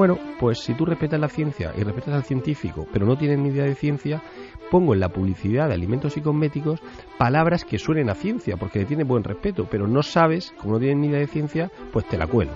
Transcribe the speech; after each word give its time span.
Bueno, 0.00 0.18
pues 0.38 0.60
si 0.60 0.72
tú 0.72 0.86
respetas 0.86 1.20
la 1.20 1.28
ciencia 1.28 1.74
y 1.76 1.82
respetas 1.82 2.14
al 2.14 2.24
científico, 2.24 2.86
pero 2.90 3.04
no 3.04 3.18
tienes 3.18 3.38
ni 3.38 3.50
idea 3.50 3.66
de 3.66 3.74
ciencia, 3.74 4.22
pongo 4.70 4.94
en 4.94 5.00
la 5.00 5.10
publicidad 5.10 5.68
de 5.68 5.74
alimentos 5.74 6.16
y 6.16 6.22
cosméticos 6.22 6.80
palabras 7.18 7.66
que 7.66 7.78
suenen 7.78 8.08
a 8.08 8.14
ciencia, 8.14 8.56
porque 8.56 8.78
le 8.78 8.86
tiene 8.86 9.04
buen 9.04 9.22
respeto, 9.24 9.68
pero 9.70 9.86
no 9.86 10.02
sabes, 10.02 10.54
como 10.56 10.72
no 10.72 10.80
tienes 10.80 10.96
ni 10.96 11.08
idea 11.08 11.18
de 11.18 11.26
ciencia, 11.26 11.70
pues 11.92 12.08
te 12.08 12.16
la 12.16 12.26
cuelo. 12.26 12.52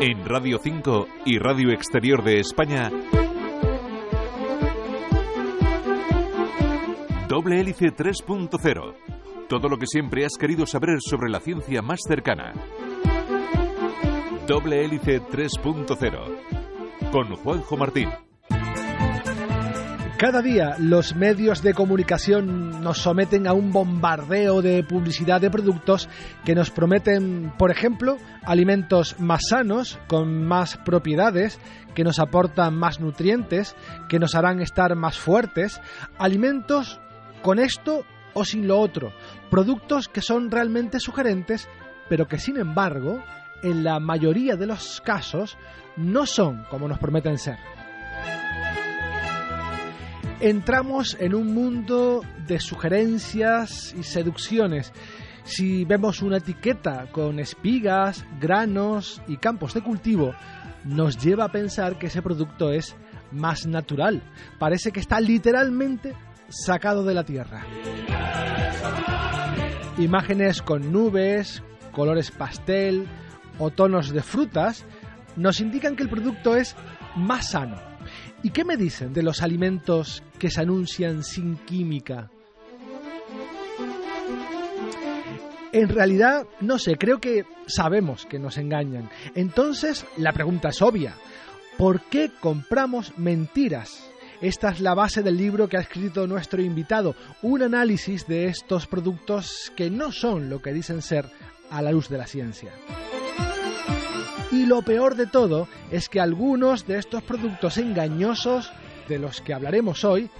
En 0.00 0.24
Radio 0.24 0.60
5 0.62 1.08
y 1.24 1.38
Radio 1.40 1.72
Exterior 1.72 2.22
de 2.22 2.38
España, 2.38 2.92
Doble 7.26 7.58
Hélice 7.58 7.86
3.0. 7.86 8.94
Todo 9.48 9.68
lo 9.68 9.78
que 9.78 9.88
siempre 9.88 10.24
has 10.24 10.38
querido 10.38 10.64
saber 10.66 10.98
sobre 11.00 11.28
la 11.28 11.40
ciencia 11.40 11.82
más 11.82 11.98
cercana. 12.06 12.52
Doble 14.46 14.84
Hélice 14.84 15.20
3.0. 15.22 16.51
Con 17.12 17.36
Juanjo 17.36 17.76
Martín. 17.76 18.08
Cada 20.16 20.40
día 20.40 20.76
los 20.78 21.14
medios 21.14 21.62
de 21.62 21.74
comunicación 21.74 22.82
nos 22.82 22.98
someten 22.98 23.46
a 23.46 23.52
un 23.52 23.70
bombardeo 23.70 24.62
de 24.62 24.82
publicidad 24.82 25.38
de 25.38 25.50
productos 25.50 26.08
que 26.46 26.54
nos 26.54 26.70
prometen, 26.70 27.52
por 27.58 27.70
ejemplo, 27.70 28.16
alimentos 28.44 29.20
más 29.20 29.42
sanos, 29.50 29.98
con 30.06 30.46
más 30.46 30.78
propiedades, 30.78 31.60
que 31.94 32.02
nos 32.02 32.18
aportan 32.18 32.78
más 32.78 32.98
nutrientes, 32.98 33.76
que 34.08 34.18
nos 34.18 34.34
harán 34.34 34.62
estar 34.62 34.96
más 34.96 35.18
fuertes, 35.18 35.82
alimentos 36.16 36.98
con 37.42 37.58
esto 37.58 38.06
o 38.32 38.46
sin 38.46 38.66
lo 38.66 38.80
otro, 38.80 39.12
productos 39.50 40.08
que 40.08 40.22
son 40.22 40.50
realmente 40.50 40.98
sugerentes, 40.98 41.68
pero 42.08 42.26
que 42.26 42.38
sin 42.38 42.56
embargo, 42.56 43.22
en 43.62 43.84
la 43.84 44.00
mayoría 44.00 44.56
de 44.56 44.66
los 44.66 45.02
casos, 45.04 45.58
no 45.96 46.26
son 46.26 46.64
como 46.70 46.88
nos 46.88 46.98
prometen 46.98 47.38
ser 47.38 47.58
entramos 50.42 51.16
en 51.20 51.36
un 51.36 51.54
mundo 51.54 52.22
de 52.48 52.58
sugerencias 52.58 53.94
y 53.96 54.02
seducciones. 54.02 54.92
Si 55.44 55.84
vemos 55.84 56.20
una 56.20 56.38
etiqueta 56.38 57.06
con 57.12 57.38
espigas, 57.38 58.24
granos 58.40 59.22
y 59.28 59.36
campos 59.36 59.72
de 59.72 59.82
cultivo, 59.82 60.34
nos 60.84 61.16
lleva 61.16 61.44
a 61.44 61.52
pensar 61.52 61.96
que 61.96 62.08
ese 62.08 62.22
producto 62.22 62.72
es 62.72 62.96
más 63.30 63.66
natural. 63.66 64.20
Parece 64.58 64.90
que 64.90 64.98
está 64.98 65.20
literalmente 65.20 66.14
sacado 66.48 67.04
de 67.04 67.14
la 67.14 67.22
tierra. 67.22 67.64
Imágenes 69.96 70.60
con 70.60 70.90
nubes, 70.92 71.62
colores 71.92 72.32
pastel 72.32 73.06
o 73.60 73.70
tonos 73.70 74.10
de 74.10 74.22
frutas 74.22 74.84
nos 75.36 75.60
indican 75.60 75.96
que 75.96 76.02
el 76.02 76.08
producto 76.08 76.56
es 76.56 76.76
más 77.16 77.50
sano 77.50 77.92
¿Y 78.42 78.50
qué 78.50 78.64
me 78.64 78.76
dicen 78.76 79.12
de 79.12 79.22
los 79.22 79.40
alimentos 79.40 80.22
que 80.38 80.50
se 80.50 80.60
anuncian 80.60 81.22
sin 81.22 81.56
química? 81.58 82.30
En 85.72 85.88
realidad, 85.88 86.46
no 86.60 86.78
sé, 86.78 86.96
creo 86.96 87.18
que 87.18 87.44
sabemos 87.66 88.26
que 88.26 88.38
nos 88.38 88.58
engañan. 88.58 89.08
Entonces, 89.34 90.04
la 90.16 90.32
pregunta 90.32 90.68
es 90.68 90.82
obvia. 90.82 91.14
¿Por 91.78 92.02
qué 92.02 92.30
compramos 92.40 93.16
mentiras? 93.16 94.10
Esta 94.40 94.70
es 94.70 94.80
la 94.80 94.94
base 94.94 95.22
del 95.22 95.36
libro 95.36 95.68
que 95.68 95.76
ha 95.76 95.80
escrito 95.80 96.26
nuestro 96.26 96.60
invitado, 96.60 97.14
un 97.42 97.62
análisis 97.62 98.26
de 98.26 98.46
estos 98.46 98.88
productos 98.88 99.72
que 99.76 99.88
no 99.88 100.10
son 100.10 100.50
lo 100.50 100.60
que 100.60 100.72
dicen 100.72 101.00
ser 101.00 101.26
a 101.70 101.80
la 101.80 101.92
luz 101.92 102.08
de 102.08 102.18
la 102.18 102.26
ciencia. 102.26 102.72
Y 104.52 104.66
lo 104.66 104.82
peor 104.82 105.16
de 105.16 105.26
todo 105.26 105.66
es 105.90 106.10
que 106.10 106.20
algunos 106.20 106.86
de 106.86 106.98
estos 106.98 107.22
productos 107.22 107.78
engañosos 107.78 108.70
de 109.08 109.18
los 109.18 109.40
que 109.40 109.54
hablaremos 109.54 110.04
hoy 110.04 110.30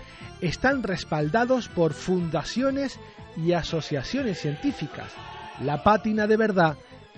están 0.43 0.83
respaldados 0.83 1.69
por 1.69 1.95
fundaciones 1.95 3.01
y 3.39 3.53
asociaciones 3.53 4.39
científicas, 4.39 5.11
la 5.63 5.83
pátina 5.83 6.27
de 6.27 6.37
verdad 6.37 6.77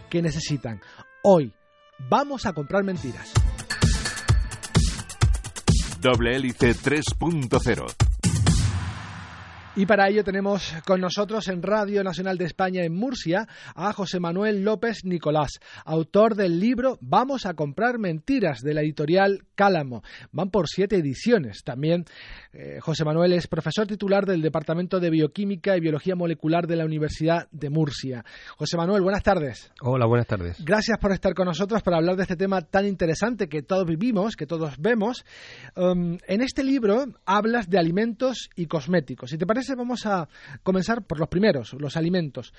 que 0.09 0.23
necesitan. 0.23 0.81
Hoy 1.25 1.53
vamos 2.09 2.47
a 2.47 2.53
comprar 2.53 2.85
mentiras. 2.85 3.33
Doble 6.01 6.37
hélice 6.37 6.77
3.0 6.77 8.14
y 9.77 9.87
para 9.87 10.09
ello 10.09 10.23
tenemos 10.23 10.73
con 10.87 11.01
nosotros 11.01 11.49
en 11.49 11.61
Radio 11.61 12.05
Nacional 12.05 12.39
de 12.39 12.45
España 12.45 12.85
en 12.85 12.95
Murcia 12.95 13.49
a 13.75 13.93
José 13.93 14.21
Manuel 14.21 14.63
López 14.63 15.05
Nicolás, 15.05 15.59
autor 15.85 16.37
del 16.37 16.61
libro 16.61 16.97
Vamos 17.01 17.45
a 17.45 17.55
comprar 17.55 17.99
mentiras 17.99 18.61
de 18.61 18.73
la 18.73 18.83
editorial 18.83 19.41
Cálamo. 19.57 20.03
Van 20.31 20.51
por 20.51 20.69
siete 20.69 20.97
ediciones. 20.97 21.65
También 21.65 22.05
eh, 22.53 22.79
José 22.81 23.05
Manuel 23.05 23.33
es 23.33 23.49
profesor 23.49 23.87
titular 23.87 24.27
del 24.27 24.43
Departamento 24.43 25.01
de 25.01 25.11
Bioquímica 25.11 25.77
y 25.77 25.81
Biología 25.81 26.15
Molecular 26.15 26.67
de 26.67 26.77
la 26.77 26.85
Universidad 26.85 27.49
de 27.51 27.71
Murcia. 27.71 28.25
José 28.57 28.77
Manuel, 28.77 29.03
buenas 29.03 29.23
tardes. 29.23 29.73
Hola, 29.81 30.07
buenas 30.07 30.29
tardes. 30.29 30.65
Gracias 30.65 30.99
por 31.01 31.11
estar 31.11 31.35
con 31.35 31.47
nosotros 31.47 31.83
para 31.83 31.97
hablar 31.97 32.17
de 32.17 32.23
este 32.23 32.37
tema 32.37 32.61
tan 32.63 32.87
interesante 32.87 33.49
que 33.49 33.63
todos 33.63 33.87
vivimos, 33.87 34.37
que 34.37 34.47
todos 34.47 34.79
vemos. 34.79 35.25
Um, 35.75 36.19
en 36.29 36.43
este 36.43 36.63
libro 36.63 37.07
hablas 37.27 37.69
de 37.69 37.79
alimentos 37.79 38.51
y 38.55 38.67
cosméticos. 38.67 39.31
Si 39.31 39.39
te 39.39 39.47
parece, 39.47 39.64
vamos 39.75 40.05
a 40.07 40.29
comenzar 40.63 41.03
por 41.03 41.19
los 41.19 41.29
primeros, 41.29 41.73
los 41.75 41.97
alimentos. 41.97 42.53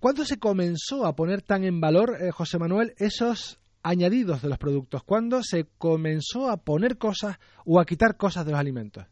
¿Cuándo 0.00 0.24
se 0.24 0.38
comenzó 0.38 1.06
a 1.06 1.16
poner 1.16 1.42
tan 1.42 1.64
en 1.64 1.80
valor, 1.80 2.16
eh, 2.20 2.30
José 2.30 2.58
Manuel, 2.58 2.94
esos 2.98 3.58
añadidos 3.82 4.42
de 4.42 4.48
los 4.48 4.58
productos? 4.58 5.02
¿Cuándo 5.02 5.42
se 5.42 5.66
comenzó 5.78 6.50
a 6.50 6.56
poner 6.58 6.98
cosas 6.98 7.38
o 7.64 7.80
a 7.80 7.84
quitar 7.84 8.16
cosas 8.16 8.44
de 8.44 8.52
los 8.52 8.60
alimentos? 8.60 9.06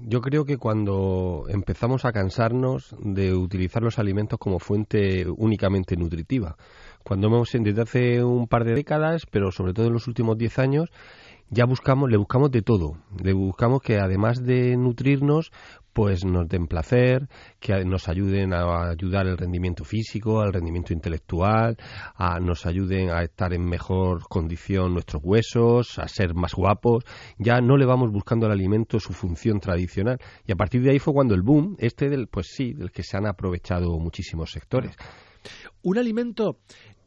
Yo 0.00 0.20
creo 0.20 0.44
que 0.44 0.58
cuando 0.58 1.46
empezamos 1.48 2.04
a 2.04 2.12
cansarnos 2.12 2.94
de 3.00 3.34
utilizar 3.34 3.82
los 3.82 3.98
alimentos 3.98 4.38
como 4.38 4.58
fuente 4.58 5.26
únicamente 5.28 5.96
nutritiva. 5.96 6.56
Cuando 7.02 7.26
hemos, 7.26 7.50
desde 7.52 7.82
hace 7.82 8.22
un 8.22 8.46
par 8.46 8.64
de 8.64 8.74
décadas, 8.74 9.26
pero 9.30 9.50
sobre 9.50 9.72
todo 9.72 9.86
en 9.86 9.94
los 9.94 10.06
últimos 10.06 10.38
diez 10.38 10.58
años, 10.58 10.90
ya 11.50 11.64
buscamos, 11.64 12.10
le 12.10 12.16
buscamos 12.16 12.50
de 12.50 12.62
todo. 12.62 12.98
Le 13.22 13.32
buscamos 13.32 13.80
que 13.80 13.98
además 13.98 14.44
de 14.44 14.76
nutrirnos, 14.76 15.50
pues 15.92 16.24
nos 16.24 16.48
den 16.48 16.66
placer, 16.66 17.28
que 17.58 17.84
nos 17.84 18.08
ayuden 18.08 18.52
a 18.52 18.90
ayudar 18.90 19.26
el 19.26 19.36
rendimiento 19.36 19.84
físico, 19.84 20.40
al 20.40 20.52
rendimiento 20.52 20.92
intelectual, 20.92 21.76
a 22.14 22.38
nos 22.38 22.66
ayuden 22.66 23.10
a 23.10 23.22
estar 23.22 23.52
en 23.52 23.64
mejor 23.64 24.28
condición 24.28 24.92
nuestros 24.92 25.22
huesos, 25.24 25.98
a 25.98 26.06
ser 26.06 26.34
más 26.34 26.54
guapos. 26.54 27.04
Ya 27.38 27.60
no 27.60 27.76
le 27.76 27.86
vamos 27.86 28.12
buscando 28.12 28.46
al 28.46 28.52
alimento 28.52 29.00
su 29.00 29.12
función 29.12 29.58
tradicional. 29.58 30.18
Y 30.46 30.52
a 30.52 30.56
partir 30.56 30.82
de 30.82 30.90
ahí 30.90 30.98
fue 30.98 31.14
cuando 31.14 31.34
el 31.34 31.42
boom, 31.42 31.76
este 31.78 32.08
del, 32.08 32.28
pues 32.28 32.48
sí, 32.54 32.74
del 32.74 32.92
que 32.92 33.02
se 33.02 33.16
han 33.16 33.26
aprovechado 33.26 33.98
muchísimos 33.98 34.52
sectores. 34.52 34.94
Un 35.82 35.98
alimento 35.98 36.58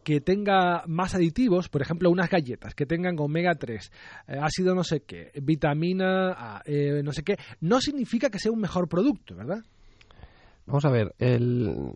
que 0.03 0.21
tenga 0.21 0.83
más 0.87 1.15
aditivos, 1.15 1.69
por 1.69 1.81
ejemplo, 1.81 2.09
unas 2.09 2.29
galletas 2.29 2.73
que 2.73 2.85
tengan 2.85 3.15
omega 3.19 3.55
3, 3.55 3.91
eh, 4.27 4.37
ácido 4.41 4.75
no 4.75 4.83
sé 4.83 5.03
qué, 5.03 5.31
vitamina 5.41 6.31
A, 6.31 6.61
eh, 6.65 7.01
no 7.03 7.13
sé 7.13 7.23
qué, 7.23 7.37
no 7.59 7.81
significa 7.81 8.29
que 8.29 8.39
sea 8.39 8.51
un 8.51 8.59
mejor 8.59 8.87
producto, 8.87 9.35
¿verdad? 9.35 9.63
Vamos 10.65 10.85
a 10.85 10.91
ver, 10.91 11.15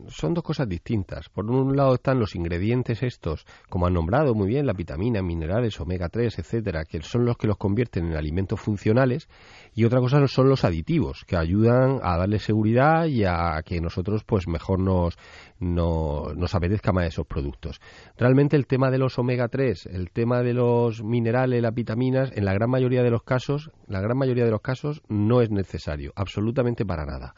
son 0.07 0.33
dos 0.33 0.43
cosas 0.43 0.67
distintas. 0.67 1.29
Por 1.29 1.49
un 1.49 1.77
lado 1.77 1.95
están 1.95 2.19
los 2.19 2.35
ingredientes 2.35 3.03
estos, 3.03 3.45
como 3.69 3.85
han 3.85 3.93
nombrado 3.93 4.33
muy 4.33 4.47
bien, 4.47 4.65
la 4.65 4.73
vitamina, 4.73 5.21
minerales, 5.21 5.79
omega 5.79 6.09
3, 6.09 6.39
etcétera, 6.39 6.83
que 6.83 7.01
son 7.01 7.25
los 7.25 7.37
que 7.37 7.47
los 7.47 7.57
convierten 7.57 8.07
en 8.07 8.15
alimentos 8.15 8.59
funcionales, 8.59 9.29
y 9.73 9.85
otra 9.85 9.99
cosa 9.99 10.27
son 10.27 10.49
los 10.49 10.65
aditivos, 10.65 11.25
que 11.25 11.37
ayudan 11.37 11.99
a 12.01 12.17
darle 12.17 12.39
seguridad 12.39 13.05
y 13.05 13.23
a 13.23 13.61
que 13.63 13.79
nosotros 13.79 14.23
pues 14.23 14.47
mejor 14.47 14.79
nos, 14.79 15.15
nos 15.59 16.55
apetezca 16.55 16.91
más 16.91 17.07
esos 17.07 17.27
productos. 17.27 17.79
Realmente 18.17 18.55
el 18.55 18.67
tema 18.67 18.89
de 18.89 18.97
los 18.97 19.17
omega 19.19 19.47
3, 19.47 19.85
el 19.87 20.11
tema 20.11 20.41
de 20.41 20.53
los 20.53 21.03
minerales, 21.03 21.61
las 21.61 21.73
vitaminas, 21.73 22.31
en 22.35 22.45
la 22.45 22.53
gran 22.53 22.69
mayoría 22.69 23.03
de 23.03 23.11
los 23.11 23.23
casos, 23.23 23.71
la 23.87 24.01
gran 24.01 24.17
mayoría 24.17 24.45
de 24.45 24.51
los 24.51 24.61
casos 24.61 25.01
no 25.07 25.41
es 25.41 25.51
necesario, 25.51 26.13
absolutamente 26.15 26.85
para 26.85 27.05
nada. 27.05 27.35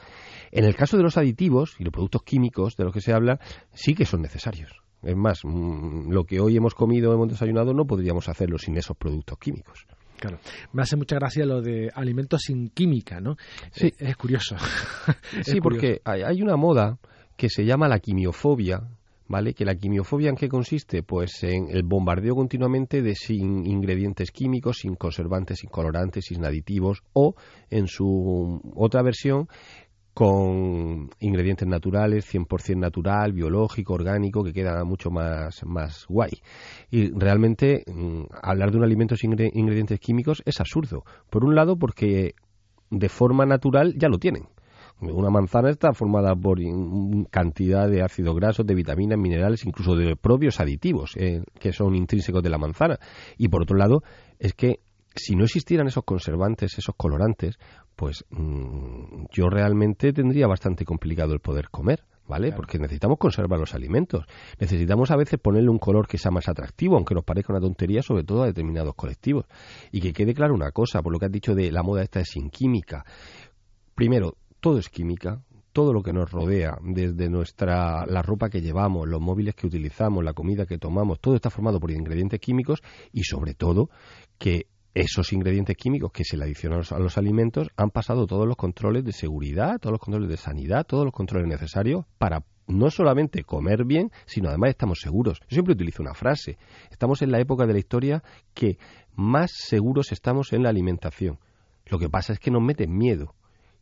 En 0.51 0.65
el 0.65 0.75
caso 0.75 0.97
de 0.97 1.03
los 1.03 1.17
aditivos 1.17 1.75
y 1.79 1.83
los 1.83 1.93
productos 1.93 2.23
químicos 2.23 2.75
de 2.75 2.83
los 2.83 2.93
que 2.93 3.01
se 3.01 3.13
habla, 3.13 3.39
sí 3.73 3.93
que 3.93 4.05
son 4.05 4.21
necesarios. 4.21 4.71
Es 5.03 5.15
más, 5.15 5.41
mm, 5.43 6.11
lo 6.11 6.25
que 6.25 6.39
hoy 6.39 6.57
hemos 6.57 6.73
comido, 6.73 7.13
hemos 7.13 7.29
desayunado, 7.29 7.73
no 7.73 7.85
podríamos 7.85 8.29
hacerlo 8.29 8.57
sin 8.57 8.77
esos 8.77 8.97
productos 8.97 9.37
químicos. 9.37 9.85
Claro. 10.17 10.39
Me 10.73 10.81
hace 10.81 10.95
mucha 10.95 11.15
gracia 11.15 11.45
lo 11.45 11.61
de 11.61 11.91
alimentos 11.93 12.41
sin 12.41 12.69
química, 12.69 13.21
¿no? 13.21 13.37
Sí. 13.71 13.87
Eh, 13.87 13.93
Es, 13.99 14.17
curioso. 14.17 14.55
Sí, 15.43 15.61
porque 15.61 16.01
hay, 16.03 16.23
hay 16.23 16.41
una 16.41 16.55
moda 16.55 16.97
que 17.35 17.49
se 17.49 17.65
llama 17.65 17.87
la 17.87 17.99
quimiofobia, 17.99 18.81
¿vale? 19.27 19.53
Que 19.53 19.65
la 19.65 19.75
quimiofobia 19.75 20.29
en 20.29 20.35
qué 20.35 20.49
consiste? 20.49 21.03
Pues 21.03 21.43
en 21.43 21.67
el 21.69 21.83
bombardeo 21.83 22.35
continuamente 22.35 23.01
de 23.01 23.13
sin 23.13 23.65
ingredientes 23.67 24.31
químicos, 24.31 24.77
sin 24.79 24.95
conservantes, 24.95 25.59
sin 25.59 25.69
colorantes, 25.69 26.25
sin 26.25 26.43
aditivos 26.43 27.03
o 27.13 27.35
en 27.69 27.87
su 27.87 28.59
otra 28.75 29.03
versión 29.03 29.47
con 30.17 31.11
ingredientes 31.19 31.67
naturales, 31.67 32.25
100% 32.33 32.75
natural, 32.79 33.33
biológico, 33.33 33.93
orgánico, 33.93 34.43
que 34.43 34.51
queda 34.51 34.83
mucho 34.83 35.11
más, 35.11 35.63
más 35.63 36.07
guay. 36.09 36.31
Y 36.89 37.11
realmente 37.11 37.83
mm, 37.85 38.23
hablar 38.41 38.71
de 38.71 38.77
un 38.77 38.83
alimento 38.83 39.15
sin 39.15 39.33
ingre- 39.33 39.51
ingredientes 39.53 39.99
químicos 39.99 40.41
es 40.43 40.59
absurdo. 40.59 41.03
Por 41.29 41.45
un 41.45 41.53
lado, 41.53 41.77
porque 41.77 42.33
de 42.89 43.09
forma 43.09 43.45
natural 43.45 43.93
ya 43.95 44.09
lo 44.09 44.17
tienen. 44.17 44.45
Una 44.99 45.29
manzana 45.29 45.69
está 45.69 45.93
formada 45.93 46.35
por 46.35 46.57
cantidad 47.29 47.87
de 47.87 48.01
ácidos 48.01 48.35
grasos, 48.35 48.65
de 48.65 48.73
vitaminas, 48.73 49.19
minerales, 49.19 49.67
incluso 49.67 49.95
de 49.95 50.15
propios 50.15 50.59
aditivos 50.59 51.15
eh, 51.15 51.43
que 51.59 51.71
son 51.73 51.93
intrínsecos 51.95 52.41
de 52.41 52.49
la 52.49 52.57
manzana. 52.57 52.97
Y 53.37 53.49
por 53.49 53.61
otro 53.61 53.77
lado, 53.77 54.01
es 54.39 54.55
que 54.55 54.79
si 55.17 55.35
no 55.35 55.43
existieran 55.43 55.87
esos 55.87 56.03
conservantes, 56.03 56.77
esos 56.77 56.95
colorantes, 56.95 57.57
pues 57.95 58.25
mm, 58.29 59.25
yo 59.31 59.49
realmente 59.49 60.13
tendría 60.13 60.47
bastante 60.47 60.85
complicado 60.85 61.33
el 61.33 61.39
poder 61.39 61.69
comer. 61.69 62.03
¿Vale? 62.27 62.51
Porque 62.51 62.77
necesitamos 62.77 63.19
conservar 63.19 63.57
los 63.57 63.73
alimentos. 63.73 64.25
Necesitamos 64.59 65.11
a 65.11 65.15
veces 65.15 65.39
ponerle 65.39 65.69
un 65.69 65.79
color 65.79 66.09
que 66.09 66.17
sea 66.17 66.29
más 66.29 66.49
atractivo, 66.49 66.97
aunque 66.97 67.15
nos 67.15 67.23
parezca 67.23 67.53
una 67.53 67.61
tontería, 67.61 68.01
sobre 68.01 68.25
todo 68.25 68.43
a 68.43 68.47
determinados 68.47 68.95
colectivos. 68.95 69.45
Y 69.93 70.01
que 70.01 70.11
quede 70.11 70.33
claro 70.33 70.53
una 70.53 70.71
cosa, 70.71 71.01
por 71.01 71.13
lo 71.13 71.19
que 71.19 71.27
has 71.27 71.31
dicho 71.31 71.55
de 71.55 71.71
la 71.71 71.83
moda 71.83 72.03
esta 72.03 72.19
es 72.19 72.27
sin 72.27 72.49
química. 72.49 73.05
Primero, 73.95 74.35
todo 74.59 74.77
es 74.77 74.89
química, 74.89 75.41
todo 75.71 75.93
lo 75.93 76.01
que 76.01 76.11
nos 76.11 76.31
rodea, 76.31 76.79
desde 76.81 77.29
nuestra 77.29 78.03
la 78.07 78.23
ropa 78.23 78.49
que 78.49 78.61
llevamos, 78.61 79.07
los 79.07 79.21
móviles 79.21 79.53
que 79.53 79.67
utilizamos, 79.67 80.23
la 80.23 80.33
comida 80.33 80.65
que 80.65 80.79
tomamos, 80.79 81.19
todo 81.19 81.35
está 81.35 81.51
formado 81.51 81.79
por 81.79 81.91
ingredientes 81.91 82.39
químicos 82.39 82.81
y 83.13 83.23
sobre 83.23 83.53
todo 83.53 83.91
que 84.39 84.65
esos 85.01 85.31
ingredientes 85.31 85.77
químicos 85.77 86.11
que 86.11 86.23
se 86.23 86.37
le 86.37 86.45
adicionan 86.45 86.81
a 86.89 86.99
los, 86.99 87.17
alimentos 87.17 87.69
han 87.77 87.91
pasado 87.91 88.25
todos 88.25 88.47
los 88.47 88.55
controles 88.55 89.03
de 89.03 89.11
seguridad, 89.11 89.77
todos 89.79 89.91
los 89.91 89.99
controles 89.99 90.29
de 90.29 90.37
sanidad, 90.37 90.85
todos 90.85 91.05
los 91.05 91.13
controles 91.13 91.47
necesarios 91.47 92.05
para 92.17 92.43
no 92.67 92.89
solamente 92.89 93.43
comer 93.43 93.85
bien, 93.85 94.11
sino 94.25 94.49
además 94.49 94.71
estamos 94.71 94.99
seguros. 94.99 95.39
Yo 95.41 95.55
siempre 95.55 95.73
utilizo 95.73 96.01
una 96.01 96.15
frase. 96.15 96.57
Estamos 96.89 97.21
en 97.21 97.31
la 97.31 97.39
época 97.39 97.67
de 97.67 97.73
la 97.73 97.79
historia 97.79 98.23
que 98.55 98.79
más 99.15 99.51
seguros 99.51 100.11
estamos 100.11 100.51
en 100.51 100.63
la 100.63 100.69
alimentación. 100.69 101.39
Lo 101.85 101.99
que 101.99 102.09
pasa 102.09 102.33
es 102.33 102.39
que 102.39 102.51
nos 102.51 102.63
meten 102.63 102.97
miedo 102.97 103.35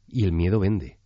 y 0.07 0.25
el 0.25 0.33
miedo 0.33 0.59
vende. 0.59 0.97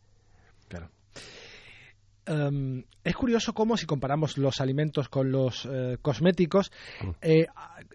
Um, 2.29 2.83
es 3.03 3.15
curioso 3.15 3.53
cómo 3.53 3.75
si 3.75 3.87
comparamos 3.87 4.37
los 4.37 4.61
alimentos 4.61 5.09
con 5.09 5.31
los 5.31 5.65
eh, 5.65 5.97
cosméticos, 5.99 6.71
eh, 7.23 7.47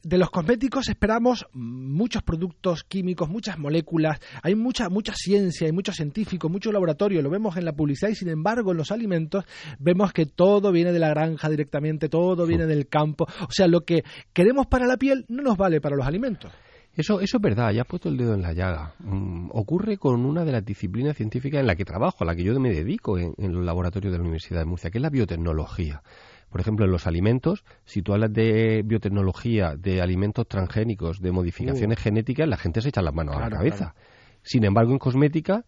de 0.02 0.18
los 0.18 0.28
cosméticos 0.30 0.88
esperamos 0.88 1.46
muchos 1.52 2.24
productos 2.24 2.82
químicos, 2.82 3.28
muchas 3.28 3.60
moléculas, 3.60 4.18
hay 4.42 4.56
mucha 4.56 4.88
mucha 4.88 5.14
ciencia, 5.14 5.68
hay 5.68 5.72
mucho 5.72 5.92
científico, 5.92 6.48
mucho 6.48 6.72
laboratorio, 6.72 7.22
lo 7.22 7.30
vemos 7.30 7.56
en 7.56 7.64
la 7.64 7.74
publicidad 7.74 8.10
y 8.10 8.16
sin 8.16 8.28
embargo 8.28 8.72
en 8.72 8.78
los 8.78 8.90
alimentos 8.90 9.44
vemos 9.78 10.12
que 10.12 10.26
todo 10.26 10.72
viene 10.72 10.90
de 10.90 10.98
la 10.98 11.10
granja 11.10 11.48
directamente, 11.48 12.08
todo 12.08 12.44
viene 12.44 12.66
del 12.66 12.88
campo, 12.88 13.26
o 13.48 13.52
sea, 13.52 13.68
lo 13.68 13.82
que 13.82 14.02
queremos 14.32 14.66
para 14.66 14.86
la 14.86 14.96
piel 14.96 15.26
no 15.28 15.44
nos 15.44 15.56
vale 15.56 15.80
para 15.80 15.94
los 15.94 16.06
alimentos. 16.06 16.50
Eso, 16.96 17.20
eso 17.20 17.36
es 17.38 17.42
verdad, 17.42 17.72
ya 17.72 17.82
has 17.82 17.86
puesto 17.88 18.08
el 18.08 18.16
dedo 18.16 18.34
en 18.34 18.42
la 18.42 18.52
llaga. 18.52 18.94
Mm, 19.00 19.50
ocurre 19.52 19.96
con 19.98 20.24
una 20.24 20.44
de 20.44 20.52
las 20.52 20.64
disciplinas 20.64 21.16
científicas 21.16 21.60
en 21.60 21.66
la 21.66 21.74
que 21.74 21.84
trabajo, 21.84 22.18
a 22.22 22.26
la 22.26 22.36
que 22.36 22.44
yo 22.44 22.58
me 22.60 22.70
dedico 22.70 23.18
en, 23.18 23.34
en 23.36 23.52
los 23.52 23.64
laboratorios 23.64 24.12
de 24.12 24.18
la 24.18 24.22
Universidad 24.22 24.60
de 24.60 24.66
Murcia, 24.66 24.90
que 24.90 24.98
es 24.98 25.02
la 25.02 25.10
biotecnología. 25.10 26.02
Por 26.50 26.60
ejemplo, 26.60 26.84
en 26.84 26.92
los 26.92 27.08
alimentos, 27.08 27.64
si 27.84 28.02
tú 28.02 28.12
hablas 28.12 28.32
de 28.32 28.82
biotecnología, 28.84 29.74
de 29.76 30.00
alimentos 30.00 30.46
transgénicos, 30.46 31.20
de 31.20 31.32
modificaciones 31.32 31.98
genéticas, 31.98 32.48
la 32.48 32.56
gente 32.56 32.80
se 32.80 32.90
echa 32.90 33.02
las 33.02 33.12
manos 33.12 33.34
a 33.34 33.40
la 33.40 33.46
Claro, 33.48 33.56
cabeza. 33.56 33.94
Sin 34.42 34.62
embargo, 34.64 34.92
en 34.92 34.98
cosmética 34.98 35.64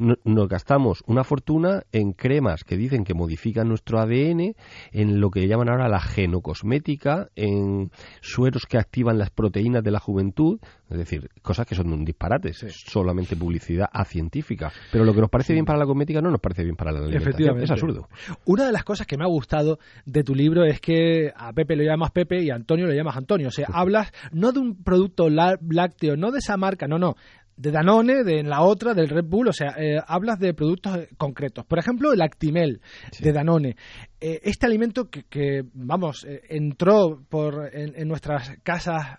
no- 0.00 0.16
nos 0.24 0.48
gastamos 0.48 1.04
una 1.06 1.22
fortuna 1.22 1.82
en 1.92 2.12
cremas 2.12 2.64
que 2.64 2.76
dicen 2.76 3.04
que 3.04 3.14
modifican 3.14 3.68
nuestro 3.68 4.00
ADN, 4.00 4.54
en 4.92 5.20
lo 5.20 5.30
que 5.30 5.46
llaman 5.46 5.68
ahora 5.68 5.88
la 5.88 6.00
genocosmética, 6.00 7.28
en 7.36 7.90
sueros 8.20 8.66
que 8.66 8.78
activan 8.78 9.18
las 9.18 9.30
proteínas 9.30 9.84
de 9.84 9.90
la 9.90 10.00
juventud, 10.00 10.58
es 10.88 10.98
decir, 10.98 11.28
cosas 11.42 11.66
que 11.66 11.74
son 11.74 11.92
un 11.92 12.04
disparate, 12.04 12.52
solamente 12.52 13.36
publicidad 13.36 13.88
acientífica. 13.92 14.72
Pero 14.90 15.04
lo 15.04 15.14
que 15.14 15.20
nos 15.20 15.30
parece 15.30 15.52
bien 15.52 15.64
para 15.64 15.78
la 15.78 15.86
cosmética 15.86 16.20
no 16.20 16.30
nos 16.30 16.40
parece 16.40 16.64
bien 16.64 16.76
para 16.76 16.90
la 16.92 16.98
alimentación. 16.98 17.30
Efectivamente. 17.32 17.64
Es 17.64 17.70
absurdo. 17.70 18.08
Una 18.46 18.66
de 18.66 18.72
las 18.72 18.84
cosas 18.84 19.06
que 19.06 19.16
me 19.16 19.24
ha 19.24 19.28
gustado 19.28 19.78
de 20.06 20.24
tu 20.24 20.34
libro 20.34 20.64
es 20.64 20.80
que 20.80 21.32
a 21.36 21.52
Pepe 21.52 21.76
lo 21.76 21.84
llamas 21.84 22.10
Pepe 22.10 22.42
y 22.42 22.50
a 22.50 22.54
Antonio 22.54 22.86
lo 22.86 22.94
llamas 22.94 23.16
Antonio. 23.16 23.48
O 23.48 23.52
sea, 23.52 23.66
hablas 23.72 24.10
no 24.32 24.52
de 24.52 24.58
un 24.60 24.82
producto 24.82 25.28
lá- 25.28 25.58
lácteo, 25.68 26.16
no 26.16 26.30
de 26.32 26.38
esa 26.38 26.56
marca, 26.56 26.88
no, 26.88 26.98
no. 26.98 27.14
De 27.56 27.70
Danone, 27.70 28.24
de 28.24 28.42
la 28.42 28.62
otra, 28.62 28.94
del 28.94 29.08
Red 29.08 29.26
Bull, 29.26 29.48
o 29.48 29.52
sea, 29.52 29.74
eh, 29.76 29.98
hablas 30.06 30.38
de 30.38 30.54
productos 30.54 30.98
concretos. 31.18 31.66
Por 31.66 31.78
ejemplo, 31.78 32.12
el 32.12 32.22
Actimel 32.22 32.80
de 33.20 33.32
Danone. 33.32 33.76
Eh, 34.18 34.40
este 34.44 34.64
alimento 34.64 35.10
que, 35.10 35.24
que, 35.24 35.62
vamos, 35.74 36.24
eh, 36.24 36.40
entró 36.48 37.22
por 37.28 37.68
en, 37.72 37.92
en 37.96 38.08
nuestras 38.08 38.56
casas 38.62 39.18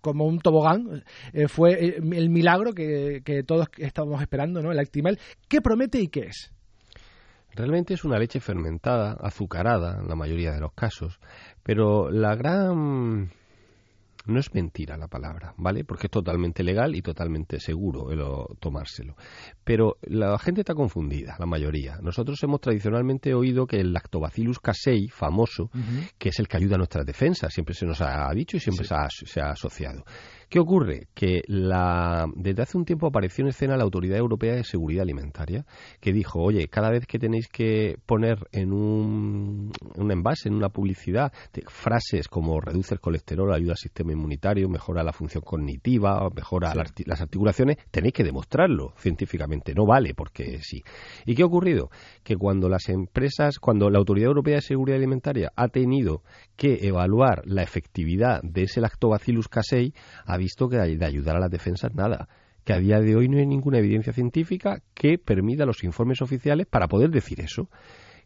como 0.00 0.24
un 0.24 0.38
tobogán, 0.38 1.04
fue 1.48 1.96
el 1.96 2.30
milagro 2.30 2.72
que, 2.72 3.20
que 3.24 3.42
todos 3.42 3.68
estábamos 3.76 4.22
esperando, 4.22 4.62
¿no? 4.62 4.72
El 4.72 4.78
Actimel. 4.78 5.18
¿Qué 5.48 5.60
promete 5.60 6.00
y 6.00 6.08
qué 6.08 6.28
es? 6.28 6.50
Realmente 7.54 7.92
es 7.92 8.04
una 8.04 8.18
leche 8.18 8.40
fermentada, 8.40 9.12
azucarada 9.20 9.98
en 10.00 10.08
la 10.08 10.16
mayoría 10.16 10.52
de 10.52 10.60
los 10.60 10.72
casos, 10.72 11.20
pero 11.62 12.10
la 12.10 12.34
gran... 12.34 13.30
No 14.26 14.38
es 14.38 14.54
mentira 14.54 14.96
la 14.96 15.08
palabra, 15.08 15.54
¿vale? 15.56 15.84
Porque 15.84 16.06
es 16.06 16.10
totalmente 16.10 16.62
legal 16.62 16.94
y 16.94 17.02
totalmente 17.02 17.58
seguro 17.58 18.10
el 18.10 18.22
tomárselo. 18.60 19.16
Pero 19.64 19.96
la 20.02 20.38
gente 20.38 20.60
está 20.60 20.74
confundida, 20.74 21.36
la 21.38 21.46
mayoría. 21.46 21.98
Nosotros 22.02 22.42
hemos 22.42 22.60
tradicionalmente 22.60 23.34
oído 23.34 23.66
que 23.66 23.80
el 23.80 23.92
lactobacillus 23.92 24.60
casei, 24.60 25.08
famoso, 25.08 25.70
que 26.18 26.28
es 26.28 26.38
el 26.38 26.48
que 26.48 26.56
ayuda 26.56 26.76
a 26.76 26.78
nuestras 26.78 27.04
defensas, 27.04 27.52
siempre 27.52 27.74
se 27.74 27.86
nos 27.86 28.00
ha 28.00 28.30
dicho 28.34 28.56
y 28.56 28.60
siempre 28.60 28.86
se, 28.86 28.94
ha, 28.94 29.08
se 29.10 29.40
ha 29.40 29.50
asociado. 29.50 30.04
¿Qué 30.52 30.58
ocurre? 30.58 31.08
Que 31.14 31.40
la, 31.46 32.26
desde 32.36 32.60
hace 32.60 32.76
un 32.76 32.84
tiempo 32.84 33.06
apareció 33.06 33.42
en 33.42 33.48
escena 33.48 33.78
la 33.78 33.84
Autoridad 33.84 34.18
Europea 34.18 34.54
de 34.54 34.64
Seguridad 34.64 35.00
Alimentaria, 35.00 35.64
que 35.98 36.12
dijo, 36.12 36.42
oye, 36.42 36.68
cada 36.68 36.90
vez 36.90 37.06
que 37.06 37.18
tenéis 37.18 37.48
que 37.48 37.96
poner 38.04 38.36
en 38.52 38.74
un, 38.74 39.72
un 39.96 40.10
envase, 40.12 40.50
en 40.50 40.54
una 40.56 40.68
publicidad, 40.68 41.32
frases 41.68 42.28
como 42.28 42.60
reduce 42.60 42.92
el 42.92 43.00
colesterol, 43.00 43.50
ayuda 43.50 43.72
al 43.72 43.78
sistema 43.78 44.12
inmunitario, 44.12 44.68
mejora 44.68 45.02
la 45.02 45.14
función 45.14 45.42
cognitiva, 45.42 46.28
mejora 46.36 46.74
la 46.74 46.84
las 47.06 47.22
articulaciones, 47.22 47.78
tenéis 47.90 48.12
que 48.12 48.22
demostrarlo 48.22 48.92
científicamente, 48.98 49.72
no 49.74 49.86
vale 49.86 50.12
porque 50.12 50.58
sí. 50.60 50.82
¿Y 51.24 51.34
qué 51.34 51.44
ha 51.44 51.46
ocurrido? 51.46 51.88
Que 52.22 52.36
cuando 52.36 52.68
las 52.68 52.90
empresas, 52.90 53.58
cuando 53.58 53.88
la 53.88 53.96
Autoridad 53.96 54.28
Europea 54.28 54.56
de 54.56 54.60
Seguridad 54.60 54.98
Alimentaria 54.98 55.50
ha 55.56 55.68
tenido 55.68 56.22
que 56.56 56.86
evaluar 56.86 57.40
la 57.46 57.62
efectividad 57.62 58.42
de 58.42 58.64
ese 58.64 58.82
lactobacillus 58.82 59.48
casei, 59.48 59.94
ha 60.26 60.41
visto 60.42 60.68
que 60.68 60.76
de 60.76 61.06
ayudar 61.06 61.36
a 61.36 61.40
las 61.40 61.50
defensas 61.50 61.94
nada 61.94 62.28
que 62.64 62.72
a 62.72 62.78
día 62.78 63.00
de 63.00 63.16
hoy 63.16 63.28
no 63.28 63.38
hay 63.38 63.46
ninguna 63.46 63.78
evidencia 63.78 64.12
científica 64.12 64.82
que 64.94 65.18
permita 65.18 65.66
los 65.66 65.82
informes 65.84 66.22
oficiales 66.22 66.66
para 66.66 66.88
poder 66.88 67.10
decir 67.10 67.40
eso. 67.40 67.68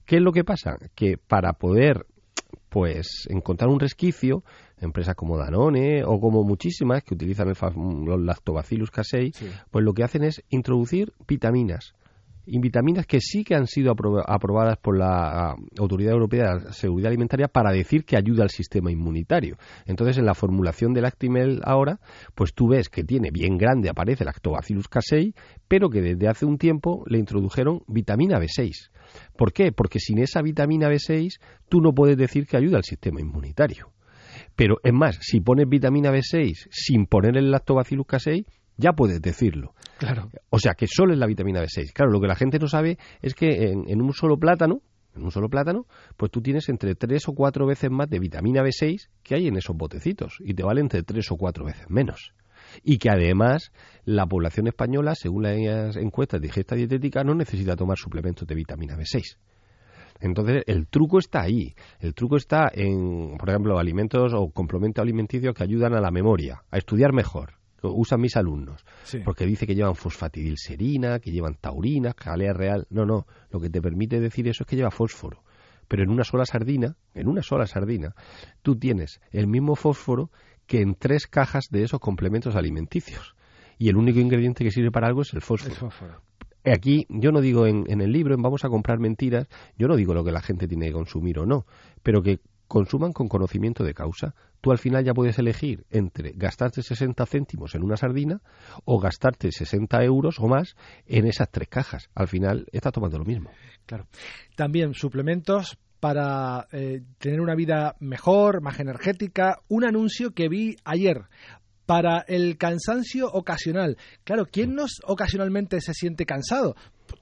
¿Qué 0.05 0.17
es 0.17 0.23
lo 0.23 0.33
que 0.33 0.45
pasa? 0.45 0.79
Que 0.95 1.17
para 1.17 1.55
poder 1.55 2.07
pues 2.69 3.27
encontrar 3.29 3.71
un 3.71 3.81
resquicio, 3.81 4.45
empresas 4.79 5.15
como 5.15 5.39
Danone 5.39 6.05
o 6.05 6.21
como 6.21 6.43
muchísimas 6.43 7.03
que 7.03 7.15
utilizan 7.15 7.49
el 7.49 7.57
los 8.05 8.21
lactobacillus 8.21 8.91
casei, 8.91 9.33
pues 9.71 9.85
lo 9.85 9.95
que 9.95 10.05
hacen 10.05 10.23
es 10.25 10.43
introducir 10.51 11.13
vitaminas. 11.27 11.95
Vitaminas 12.47 13.07
que 13.07 13.21
sí 13.21 13.45
que 13.45 13.55
han 13.55 13.67
sido 13.67 13.93
apro- 13.95 14.23
aprobadas 14.27 14.79
por 14.79 14.97
la 14.97 15.51
ah, 15.51 15.57
Autoridad 15.79 16.13
Europea 16.13 16.57
de 16.57 16.73
Seguridad 16.73 17.09
Alimentaria 17.09 17.49
para 17.49 17.73
decir 17.73 18.05
que 18.05 18.17
ayuda 18.17 18.43
al 18.45 18.51
sistema 18.51 18.91
inmunitario. 18.91 19.57
Entonces, 19.85 20.19
en 20.19 20.27
la 20.27 20.35
formulación 20.35 20.93
del 20.95 21.05
Actimel 21.07 21.61
ahora, 21.65 21.99
pues 22.35 22.55
tú 22.55 22.69
ves 22.69 22.89
que 22.89 23.05
tiene 23.05 23.31
bien 23.33 23.59
grande, 23.59 23.89
aparece 23.89 24.25
Lactobacillus 24.25 24.89
casei, 24.89 25.35
pero 25.69 25.91
que 25.91 26.01
desde 26.03 26.29
hace 26.29 26.47
un 26.47 26.59
tiempo 26.59 27.03
le 27.07 27.19
introdujeron 27.19 27.83
vitamina 27.87 28.39
B6. 28.39 28.91
¿Por 29.37 29.53
qué? 29.53 29.73
Porque 29.73 30.01
sin 30.01 30.19
esa 30.19 30.43
vitamina 30.43 30.89
B6 30.89 31.41
tú 31.69 31.81
no 31.81 31.93
puedes 31.93 32.17
decir 32.17 32.47
que 32.47 32.57
ayuda 32.57 32.77
al 32.79 32.85
sistema 32.85 33.21
inmunitario. 33.21 33.93
Pero 34.55 34.77
es 34.83 34.93
más, 34.93 35.19
si 35.21 35.41
pones 35.41 35.69
vitamina 35.69 36.11
B6 36.11 36.69
sin 36.71 37.07
poner 37.07 37.37
el 37.37 37.51
lactobacillus 37.51 38.07
casei, 38.07 38.47
ya 38.77 38.93
puedes 38.93 39.21
decirlo. 39.21 39.75
Claro. 39.99 40.31
O 40.51 40.59
sea 40.59 40.75
que 40.75 40.87
solo 40.87 41.13
es 41.13 41.19
la 41.19 41.27
vitamina 41.27 41.63
B6. 41.63 41.93
Claro, 41.93 42.11
lo 42.11 42.21
que 42.21 42.27
la 42.27 42.37
gente 42.37 42.59
no 42.59 42.69
sabe 42.69 42.99
es 43.23 43.35
que 43.35 43.71
en, 43.71 43.89
en 43.89 44.03
un 44.03 44.13
solo 44.13 44.37
plátano, 44.39 44.83
en 45.15 45.25
un 45.25 45.31
solo 45.31 45.49
plátano, 45.49 45.87
pues 46.17 46.31
tú 46.31 46.43
tienes 46.43 46.69
entre 46.69 46.95
tres 46.95 47.29
o 47.29 47.33
cuatro 47.33 47.67
veces 47.67 47.91
más 47.91 48.09
de 48.09 48.19
vitamina 48.19 48.63
B6 48.63 49.09
que 49.23 49.35
hay 49.35 49.49
en 49.49 49.57
esos 49.57 49.77
botecitos 49.77 50.37
y 50.41 50.55
te 50.55 50.63
vale 50.63 50.81
entre 50.81 51.03
tres 51.03 51.31
o 51.31 51.37
cuatro 51.37 51.65
veces 51.65 51.89
menos. 51.89 52.33
Y 52.83 52.99
que 52.99 53.11
además 53.11 53.73
la 54.05 54.27
población 54.27 54.67
española, 54.67 55.15
según 55.15 55.45
las 55.45 55.97
encuestas 55.97 56.41
de 56.41 56.49
ingesta 56.49 56.75
dietética, 56.75 57.25
no 57.25 57.35
necesita 57.35 57.77
tomar 57.77 57.97
suplementos 57.97 58.47
de 58.47 58.55
vitamina 58.55 58.97
B6. 58.97 59.37
Entonces, 60.21 60.63
el 60.67 60.87
truco 60.89 61.19
está 61.19 61.43
ahí. 61.43 61.75
El 62.01 62.15
truco 62.15 62.37
está 62.37 62.71
en, 62.73 63.37
por 63.39 63.51
ejemplo, 63.51 63.79
alimentos 63.79 64.33
o 64.35 64.51
complementos 64.51 65.03
alimenticios 65.03 65.55
que 65.55 65.63
ayudan 65.63 65.95
a 65.95 66.01
la 66.01 66.11
memoria, 66.11 66.63
a 66.71 66.79
estudiar 66.79 67.13
mejor. 67.13 67.56
Usan 67.83 68.21
mis 68.21 68.37
alumnos. 68.37 68.85
Porque 69.25 69.47
dice 69.47 69.67
que 69.67 69.75
llevan 69.75 69.95
fosfatidilserina, 69.95 71.21
que 71.21 71.31
llevan 71.31 71.55
taurina, 71.55 72.15
jalea 72.17 72.53
real. 72.53 72.87
No, 72.91 73.05
no. 73.05 73.27
Lo 73.51 73.61
que 73.61 73.71
te 73.71 73.81
permite 73.81 74.21
decir 74.21 74.49
eso 74.49 74.65
es 74.65 74.67
que 74.67 74.77
lleva 74.77 74.91
fósforo. 74.91 75.43
Pero 75.89 76.03
en 76.03 76.11
una 76.11 76.25
sola 76.25 76.45
sardina, 76.47 76.97
en 77.15 77.29
una 77.29 77.43
sola 77.43 77.67
sardina, 77.67 78.15
tú 78.63 78.77
tienes 78.77 79.21
el 79.31 79.47
mismo 79.47 79.77
fósforo 79.77 80.31
que 80.67 80.81
en 80.81 80.95
tres 80.95 81.27
cajas 81.27 81.69
de 81.71 81.85
esos 81.85 82.01
complementos 82.01 82.57
alimenticios. 82.57 83.37
Y 83.79 83.89
el 83.89 83.97
único 83.97 84.19
ingrediente 84.19 84.65
que 84.65 84.71
sirve 84.71 84.91
para 84.91 85.07
algo 85.07 85.23
es 85.23 85.33
el 85.33 85.43
fósforo. 85.43 85.93
Aquí 86.65 87.07
yo 87.09 87.31
no 87.31 87.41
digo 87.41 87.67
en, 87.67 87.85
en, 87.89 88.01
el 88.01 88.11
libro, 88.11 88.35
en 88.35 88.43
Vamos 88.43 88.65
a 88.65 88.69
comprar 88.69 88.99
mentiras, 88.99 89.47
yo 89.79 89.87
no 89.87 89.95
digo 89.95 90.15
lo 90.15 90.25
que 90.25 90.33
la 90.33 90.41
gente 90.41 90.67
tiene 90.67 90.87
que 90.87 90.93
consumir 90.93 91.39
o 91.39 91.47
no, 91.47 91.65
pero 92.03 92.23
que 92.23 92.41
consuman 92.69 93.13
con 93.13 93.29
conocimiento 93.29 93.85
de 93.85 93.95
causa. 93.95 94.35
Tú 94.61 94.73
al 94.73 94.79
final 94.79 95.05
ya 95.05 95.15
puedes 95.15 95.39
elegir 95.39 95.87
entre 95.91 96.33
gastarte 96.33 96.83
60 96.83 97.25
céntimos 97.27 97.75
en 97.75 97.83
una 97.83 97.97
sardina 97.97 98.41
o 98.85 98.99
gastarte 98.99 99.53
60 99.53 100.03
euros 100.05 100.41
o 100.41 100.49
más 100.49 100.77
en 101.07 101.27
esas 101.27 101.51
tres 101.51 101.69
cajas. 101.69 102.11
Al 102.15 102.29
final 102.29 102.67
estás 102.73 102.93
tomando 102.93 103.19
lo 103.19 103.25
mismo. 103.25 103.51
Claro. 103.87 104.07
También 104.57 104.95
suplementos 104.95 105.79
para 106.01 106.67
eh, 106.73 107.03
tener 107.19 107.41
una 107.41 107.55
vida 107.55 107.97
mejor, 108.01 108.61
más 108.61 108.81
energética. 108.81 109.61
Un 109.69 109.85
anuncio 109.85 110.33
que 110.33 110.49
vi 110.49 110.77
ayer 110.85 111.25
para 111.87 112.25
el 112.27 112.59
cansancio 112.59 113.29
ocasional. 113.33 113.97
Claro, 114.25 114.47
¿quién 114.47 114.75
nos 114.75 115.01
ocasionalmente 115.05 115.81
se 115.81 115.95
siente 115.95 116.27
cansado? 116.27 116.75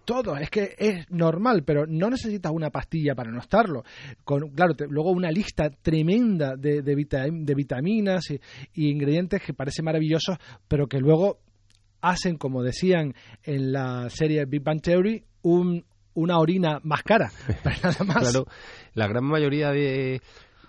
Todo, 0.04 0.36
es 0.36 0.50
que 0.50 0.74
es 0.78 1.10
normal, 1.10 1.62
pero 1.64 1.86
no 1.86 2.10
necesitas 2.10 2.52
una 2.52 2.70
pastilla 2.70 3.14
para 3.14 3.30
no 3.30 3.40
estarlo. 3.40 3.84
Con, 4.24 4.50
claro, 4.50 4.74
luego 4.88 5.10
una 5.10 5.30
lista 5.30 5.70
tremenda 5.70 6.56
de, 6.56 6.82
de, 6.82 7.54
vitaminas 7.54 8.30
y, 8.30 8.90
ingredientes 8.90 9.42
que 9.42 9.54
parecen 9.54 9.84
maravillosos, 9.84 10.38
pero 10.68 10.86
que 10.86 10.98
luego 10.98 11.38
hacen, 12.00 12.36
como 12.36 12.62
decían 12.62 13.14
en 13.42 13.72
la 13.72 14.08
serie 14.10 14.44
Big 14.46 14.62
Bang 14.62 14.80
Theory, 14.80 15.24
un, 15.42 15.84
una 16.14 16.38
orina 16.38 16.80
más 16.82 17.02
cara. 17.02 17.30
más. 18.06 18.18
Claro, 18.18 18.46
la 18.94 19.06
gran 19.08 19.24
mayoría 19.24 19.70
de 19.70 20.20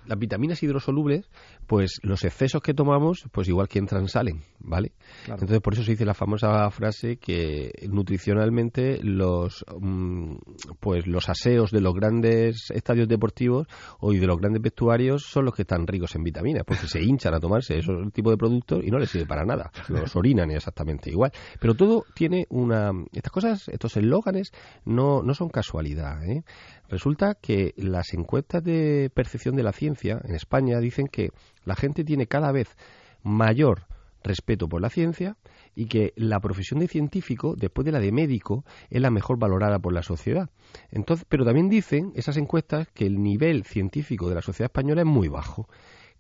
las 0.07 0.19
vitaminas 0.19 0.61
hidrosolubles 0.63 1.29
pues 1.65 1.99
los 2.03 2.23
excesos 2.23 2.61
que 2.61 2.73
tomamos, 2.73 3.25
pues 3.31 3.47
igual 3.47 3.67
que 3.67 3.79
entran, 3.79 4.07
salen, 4.07 4.43
¿vale? 4.59 4.93
Entonces, 5.27 5.59
por 5.61 5.73
eso 5.73 5.83
se 5.83 5.91
dice 5.91 6.05
la 6.05 6.13
famosa 6.13 6.69
frase 6.69 7.17
que 7.17 7.71
nutricionalmente 7.89 8.99
los, 9.01 9.65
mm, 9.79 10.35
pues 10.79 11.07
los 11.07 11.27
aseos 11.29 11.71
de 11.71 11.81
los 11.81 11.93
grandes 11.93 12.69
estadios 12.71 13.07
deportivos 13.07 13.67
o 13.99 14.11
de 14.11 14.27
los 14.27 14.37
grandes 14.37 14.61
vestuarios 14.61 15.23
son 15.23 15.45
los 15.45 15.55
que 15.55 15.63
están 15.63 15.87
ricos 15.87 16.15
en 16.15 16.23
vitaminas, 16.23 16.63
porque 16.65 16.87
se 16.87 17.01
hinchan 17.01 17.33
a 17.33 17.39
tomarse 17.39 17.77
esos 17.77 18.11
tipos 18.13 18.33
de 18.33 18.37
productos 18.37 18.83
y 18.83 18.91
no 18.91 18.99
les 18.99 19.09
sirve 19.09 19.25
para 19.25 19.45
nada. 19.45 19.71
Los 19.89 20.15
orinan 20.15 20.51
exactamente 20.51 21.09
igual. 21.09 21.31
Pero 21.59 21.73
todo 21.73 22.05
tiene 22.13 22.45
una... 22.49 22.91
Estas 23.11 23.31
cosas, 23.31 23.67
estos 23.69 23.97
eslóganes, 23.97 24.51
no, 24.85 25.23
no 25.23 25.33
son 25.33 25.49
casualidad, 25.49 26.23
¿eh? 26.23 26.43
Resulta 26.89 27.35
que 27.35 27.73
las 27.77 28.13
encuestas 28.13 28.63
de 28.63 29.09
percepción 29.13 29.55
de 29.55 29.63
la 29.63 29.71
ciencia 29.71 30.21
en 30.23 30.35
España 30.35 30.79
dicen 30.79 31.07
que 31.07 31.31
la 31.63 31.75
gente 31.75 32.03
tiene 32.03 32.27
cada 32.27 32.51
vez 32.51 32.75
mayor 33.23 33.87
respeto 34.23 34.67
por 34.67 34.81
la 34.81 34.89
ciencia 34.89 35.37
y 35.75 35.85
que 35.85 36.13
la 36.15 36.39
profesión 36.39 36.79
de 36.79 36.87
científico, 36.87 37.55
después 37.55 37.85
de 37.85 37.91
la 37.91 37.99
de 37.99 38.11
médico, 38.11 38.65
es 38.89 39.01
la 39.01 39.11
mejor 39.11 39.37
valorada 39.37 39.79
por 39.79 39.93
la 39.93 40.03
sociedad. 40.03 40.49
Entonces, 40.91 41.25
pero 41.29 41.45
también 41.45 41.69
dicen 41.69 42.11
esas 42.15 42.37
encuestas 42.37 42.87
que 42.93 43.05
el 43.05 43.21
nivel 43.21 43.63
científico 43.63 44.27
de 44.29 44.35
la 44.35 44.41
sociedad 44.41 44.69
española 44.69 45.01
es 45.01 45.07
muy 45.07 45.27
bajo. 45.27 45.67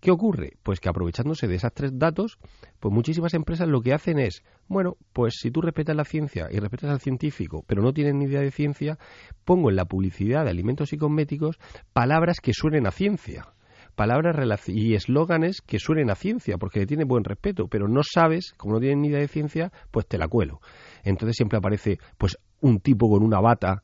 ¿Qué 0.05 0.11
ocurre? 0.11 0.51
Pues 0.61 0.79
que 0.79 0.87
aprovechándose 0.87 1.47
de 1.47 1.55
esos 1.55 1.73
tres 1.73 1.97
datos, 1.97 2.37
pues 2.79 2.93
muchísimas 2.93 3.33
empresas 3.33 3.67
lo 3.67 3.81
que 3.81 3.91
hacen 3.91 4.19
es, 4.19 4.43
bueno, 4.67 4.97
pues 5.13 5.33
si 5.41 5.49
tú 5.49 5.61
respetas 5.61 5.95
la 5.95 6.05
ciencia 6.05 6.47
y 6.51 6.59
respetas 6.59 6.91
al 6.91 6.99
científico, 6.99 7.63
pero 7.65 7.81
no 7.81 7.91
tienes 7.91 8.13
ni 8.13 8.25
idea 8.25 8.41
de 8.41 8.51
ciencia, 8.51 8.99
pongo 9.45 9.71
en 9.71 9.77
la 9.77 9.85
publicidad 9.85 10.43
de 10.43 10.51
alimentos 10.51 10.93
y 10.93 10.97
cosméticos 10.97 11.57
palabras 11.91 12.39
que 12.39 12.53
suenen 12.53 12.85
a 12.85 12.91
ciencia 12.91 13.47
palabras 13.95 14.69
y 14.69 14.93
eslóganes 14.93 15.61
que 15.61 15.79
suenen 15.79 16.11
a 16.11 16.15
ciencia, 16.15 16.59
porque 16.59 16.81
le 16.81 16.85
tiene 16.85 17.03
buen 17.03 17.23
respeto, 17.23 17.67
pero 17.67 17.87
no 17.87 18.01
sabes, 18.03 18.53
como 18.57 18.75
no 18.75 18.79
tienes 18.79 18.99
ni 18.99 19.07
idea 19.07 19.21
de 19.21 19.27
ciencia, 19.27 19.71
pues 19.89 20.05
te 20.05 20.19
la 20.19 20.27
cuelo. 20.27 20.59
Entonces 21.03 21.35
siempre 21.35 21.57
aparece 21.57 21.97
pues 22.19 22.37
un 22.61 22.79
tipo 22.79 23.09
con 23.09 23.23
una 23.23 23.39
bata 23.39 23.81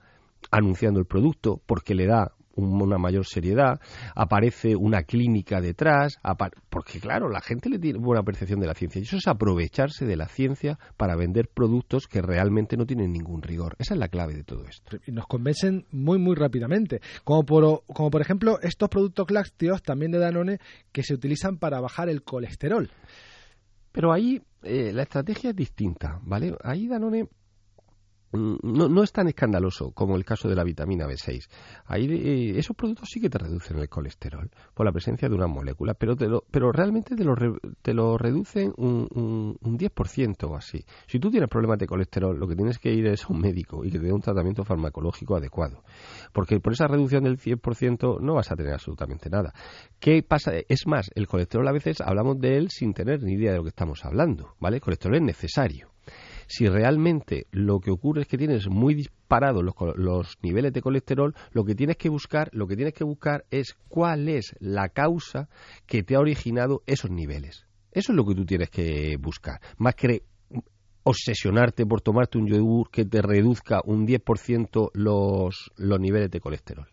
anunciando 0.51 0.99
el 0.99 1.07
producto 1.07 1.61
porque 1.65 1.95
le 1.95 2.05
da 2.05 2.33
una 2.55 2.97
mayor 2.97 3.25
seriedad, 3.25 3.79
aparece 4.15 4.75
una 4.75 5.03
clínica 5.03 5.61
detrás, 5.61 6.19
porque 6.69 6.99
claro, 6.99 7.29
la 7.29 7.41
gente 7.41 7.69
le 7.69 7.79
tiene 7.79 7.99
buena 7.99 8.23
percepción 8.23 8.59
de 8.59 8.67
la 8.67 8.73
ciencia 8.73 8.99
y 8.99 9.03
eso 9.03 9.17
es 9.17 9.27
aprovecharse 9.27 10.05
de 10.05 10.15
la 10.15 10.27
ciencia 10.27 10.77
para 10.97 11.15
vender 11.15 11.49
productos 11.53 12.07
que 12.07 12.21
realmente 12.21 12.77
no 12.77 12.85
tienen 12.85 13.11
ningún 13.11 13.41
rigor. 13.41 13.75
Esa 13.79 13.93
es 13.93 13.99
la 13.99 14.07
clave 14.07 14.33
de 14.33 14.43
todo 14.43 14.65
esto. 14.65 14.97
Y 15.05 15.11
nos 15.11 15.27
convencen 15.27 15.85
muy, 15.91 16.17
muy 16.17 16.35
rápidamente. 16.35 17.01
Como 17.23 17.43
por, 17.43 17.83
como 17.85 18.09
por 18.09 18.21
ejemplo 18.21 18.59
estos 18.61 18.89
productos 18.89 19.31
lácteos 19.31 19.81
también 19.81 20.11
de 20.11 20.19
Danone 20.19 20.59
que 20.91 21.03
se 21.03 21.13
utilizan 21.13 21.57
para 21.57 21.79
bajar 21.79 22.09
el 22.09 22.23
colesterol. 22.23 22.89
Pero 23.91 24.13
ahí 24.13 24.41
eh, 24.63 24.91
la 24.93 25.03
estrategia 25.03 25.49
es 25.49 25.55
distinta, 25.55 26.19
¿vale? 26.23 26.55
Ahí 26.63 26.87
Danone 26.87 27.27
no, 28.31 28.89
no, 28.89 29.03
es 29.03 29.11
tan 29.11 29.27
escandaloso 29.27 29.91
como 29.91 30.15
el 30.15 30.25
caso 30.25 30.47
de 30.47 30.55
la 30.55 30.63
vitamina 30.63 31.05
B6. 31.05 31.47
Ahí, 31.85 32.07
eh, 32.09 32.57
esos 32.57 32.75
productos 32.75 33.09
sí 33.11 33.19
que 33.19 33.29
te 33.29 33.37
reducen 33.37 33.77
el 33.77 33.89
colesterol 33.89 34.49
por 34.73 34.85
la 34.85 34.91
presencia 34.91 35.27
de 35.27 35.35
una 35.35 35.47
molécula, 35.47 35.93
pero, 35.93 36.15
te 36.15 36.27
lo, 36.27 36.43
pero 36.49 36.71
realmente 36.71 37.15
te 37.15 37.23
lo, 37.23 37.35
te 37.81 37.93
lo 37.93 38.17
reducen 38.17 38.73
un, 38.77 39.07
un, 39.13 39.57
un 39.61 39.77
10% 39.77 40.49
o 40.49 40.55
así. 40.55 40.83
Si 41.07 41.19
tú 41.19 41.29
tienes 41.29 41.49
problemas 41.49 41.79
de 41.79 41.87
colesterol, 41.87 42.37
lo 42.37 42.47
que 42.47 42.55
tienes 42.55 42.79
que 42.79 42.93
ir 42.93 43.07
es 43.07 43.25
a 43.25 43.27
un 43.29 43.41
médico 43.41 43.83
y 43.83 43.91
que 43.91 43.99
te 43.99 44.05
dé 44.05 44.13
un 44.13 44.21
tratamiento 44.21 44.63
farmacológico 44.63 45.35
adecuado. 45.35 45.83
Porque 46.31 46.59
por 46.59 46.73
esa 46.73 46.87
reducción 46.87 47.23
del 47.23 47.37
100% 47.37 48.19
no 48.21 48.35
vas 48.35 48.51
a 48.51 48.55
tener 48.55 48.73
absolutamente 48.73 49.29
nada. 49.29 49.53
¿Qué 49.99 50.23
pasa? 50.23 50.53
Es 50.69 50.87
más, 50.87 51.11
el 51.15 51.27
colesterol 51.27 51.67
a 51.67 51.71
veces 51.71 52.01
hablamos 52.01 52.39
de 52.39 52.57
él 52.57 52.69
sin 52.69 52.93
tener 52.93 53.23
ni 53.23 53.33
idea 53.33 53.51
de 53.51 53.57
lo 53.57 53.63
que 53.63 53.69
estamos 53.69 54.05
hablando, 54.05 54.55
¿vale? 54.59 54.77
El 54.77 54.81
colesterol 54.81 55.15
es 55.15 55.21
necesario 55.21 55.90
si 56.51 56.67
realmente 56.67 57.47
lo 57.51 57.79
que 57.79 57.91
ocurre 57.91 58.23
es 58.23 58.27
que 58.27 58.37
tienes 58.37 58.67
muy 58.67 58.93
disparados 58.93 59.63
los, 59.95 60.37
niveles 60.41 60.73
de 60.73 60.81
colesterol, 60.81 61.33
lo 61.53 61.63
que 61.63 61.75
tienes 61.75 61.95
que 61.95 62.09
buscar, 62.09 62.49
lo 62.51 62.67
que 62.67 62.75
tienes 62.75 62.93
que 62.93 63.05
buscar 63.05 63.45
es 63.51 63.77
cuál 63.87 64.27
es 64.27 64.53
la 64.59 64.89
causa 64.89 65.47
que 65.85 66.03
te 66.03 66.15
ha 66.15 66.19
originado 66.19 66.83
esos 66.87 67.09
niveles. 67.09 67.65
Eso 67.93 68.11
es 68.11 68.17
lo 68.17 68.25
que 68.25 68.35
tú 68.35 68.45
tienes 68.45 68.69
que 68.69 69.15
buscar, 69.17 69.61
más 69.77 69.95
que 69.95 70.23
obsesionarte 71.03 71.85
por 71.85 72.01
tomarte 72.01 72.37
un 72.37 72.47
yogur 72.47 72.91
que 72.91 73.05
te 73.05 73.21
reduzca 73.21 73.79
un 73.85 74.05
10% 74.05 74.91
los, 74.93 75.71
los 75.77 75.99
niveles 76.01 76.31
de 76.31 76.41
colesterol. 76.41 76.87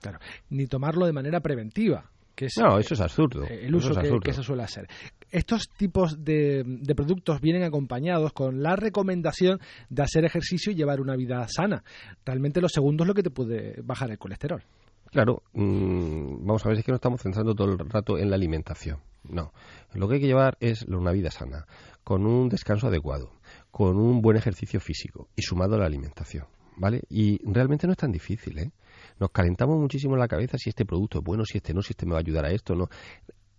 Claro, 0.00 0.20
ni 0.50 0.68
tomarlo 0.68 1.04
de 1.04 1.12
manera 1.12 1.40
preventiva 1.40 2.08
no, 2.56 2.78
eso 2.78 2.94
es 2.94 3.00
absurdo. 3.00 3.44
El 3.46 3.74
uso 3.74 3.94
que, 4.20 4.32
se 4.32 4.42
suele 4.42 4.62
hacer. 4.62 4.88
Estos 5.30 5.68
tipos 5.68 6.24
de, 6.24 6.64
productos 6.96 7.40
vienen 7.40 7.62
acompañados 7.62 8.32
con 8.32 8.62
la 8.62 8.74
recomendación 8.74 9.60
de 9.88 10.02
hacer 10.02 10.24
ejercicio 10.24 10.72
y 10.72 10.74
llevar 10.74 11.00
una 11.00 11.16
vida 11.16 11.46
sana. 11.48 11.84
Realmente 12.24 12.60
lo 12.60 12.68
segundo 12.68 13.04
es 13.04 13.08
lo 13.08 13.14
que 13.14 13.22
te 13.22 13.30
puede 13.30 13.80
bajar 13.82 14.10
el 14.10 14.18
colesterol. 14.18 14.62
Claro, 15.10 15.42
mm, 15.52 16.46
vamos 16.46 16.64
a 16.64 16.68
ver, 16.68 16.78
es 16.78 16.84
que 16.84 16.92
no 16.92 16.96
estamos 16.96 17.20
centrando 17.20 17.54
todo 17.54 17.72
el 17.72 17.78
rato 17.78 18.18
en 18.18 18.30
la 18.30 18.36
alimentación. 18.36 18.98
No, 19.24 19.52
lo 19.94 20.08
que 20.08 20.14
hay 20.14 20.20
que 20.20 20.26
llevar 20.26 20.56
es 20.60 20.82
una 20.84 21.12
vida 21.12 21.30
sana, 21.30 21.66
con 22.04 22.26
un 22.26 22.48
descanso 22.48 22.86
adecuado, 22.86 23.32
con 23.70 23.98
un 23.98 24.22
buen 24.22 24.36
ejercicio 24.36 24.80
físico 24.80 25.28
y 25.36 25.42
sumado 25.42 25.74
a 25.76 25.78
la 25.78 25.86
alimentación. 25.86 26.46
¿Vale? 26.76 27.02
Y 27.10 27.38
realmente 27.44 27.86
no 27.86 27.92
es 27.92 27.98
tan 27.98 28.10
difícil, 28.10 28.58
¿eh? 28.58 28.70
Nos 29.18 29.30
calentamos 29.32 29.78
muchísimo 29.78 30.16
la 30.16 30.28
cabeza 30.28 30.56
si 30.56 30.70
este 30.70 30.86
producto 30.86 31.18
es 31.18 31.24
bueno, 31.24 31.44
si 31.44 31.58
este 31.58 31.74
no, 31.74 31.82
si 31.82 31.92
este 31.92 32.06
me 32.06 32.12
va 32.12 32.18
a 32.18 32.20
ayudar 32.20 32.46
a 32.46 32.52
esto, 32.52 32.74
no. 32.74 32.88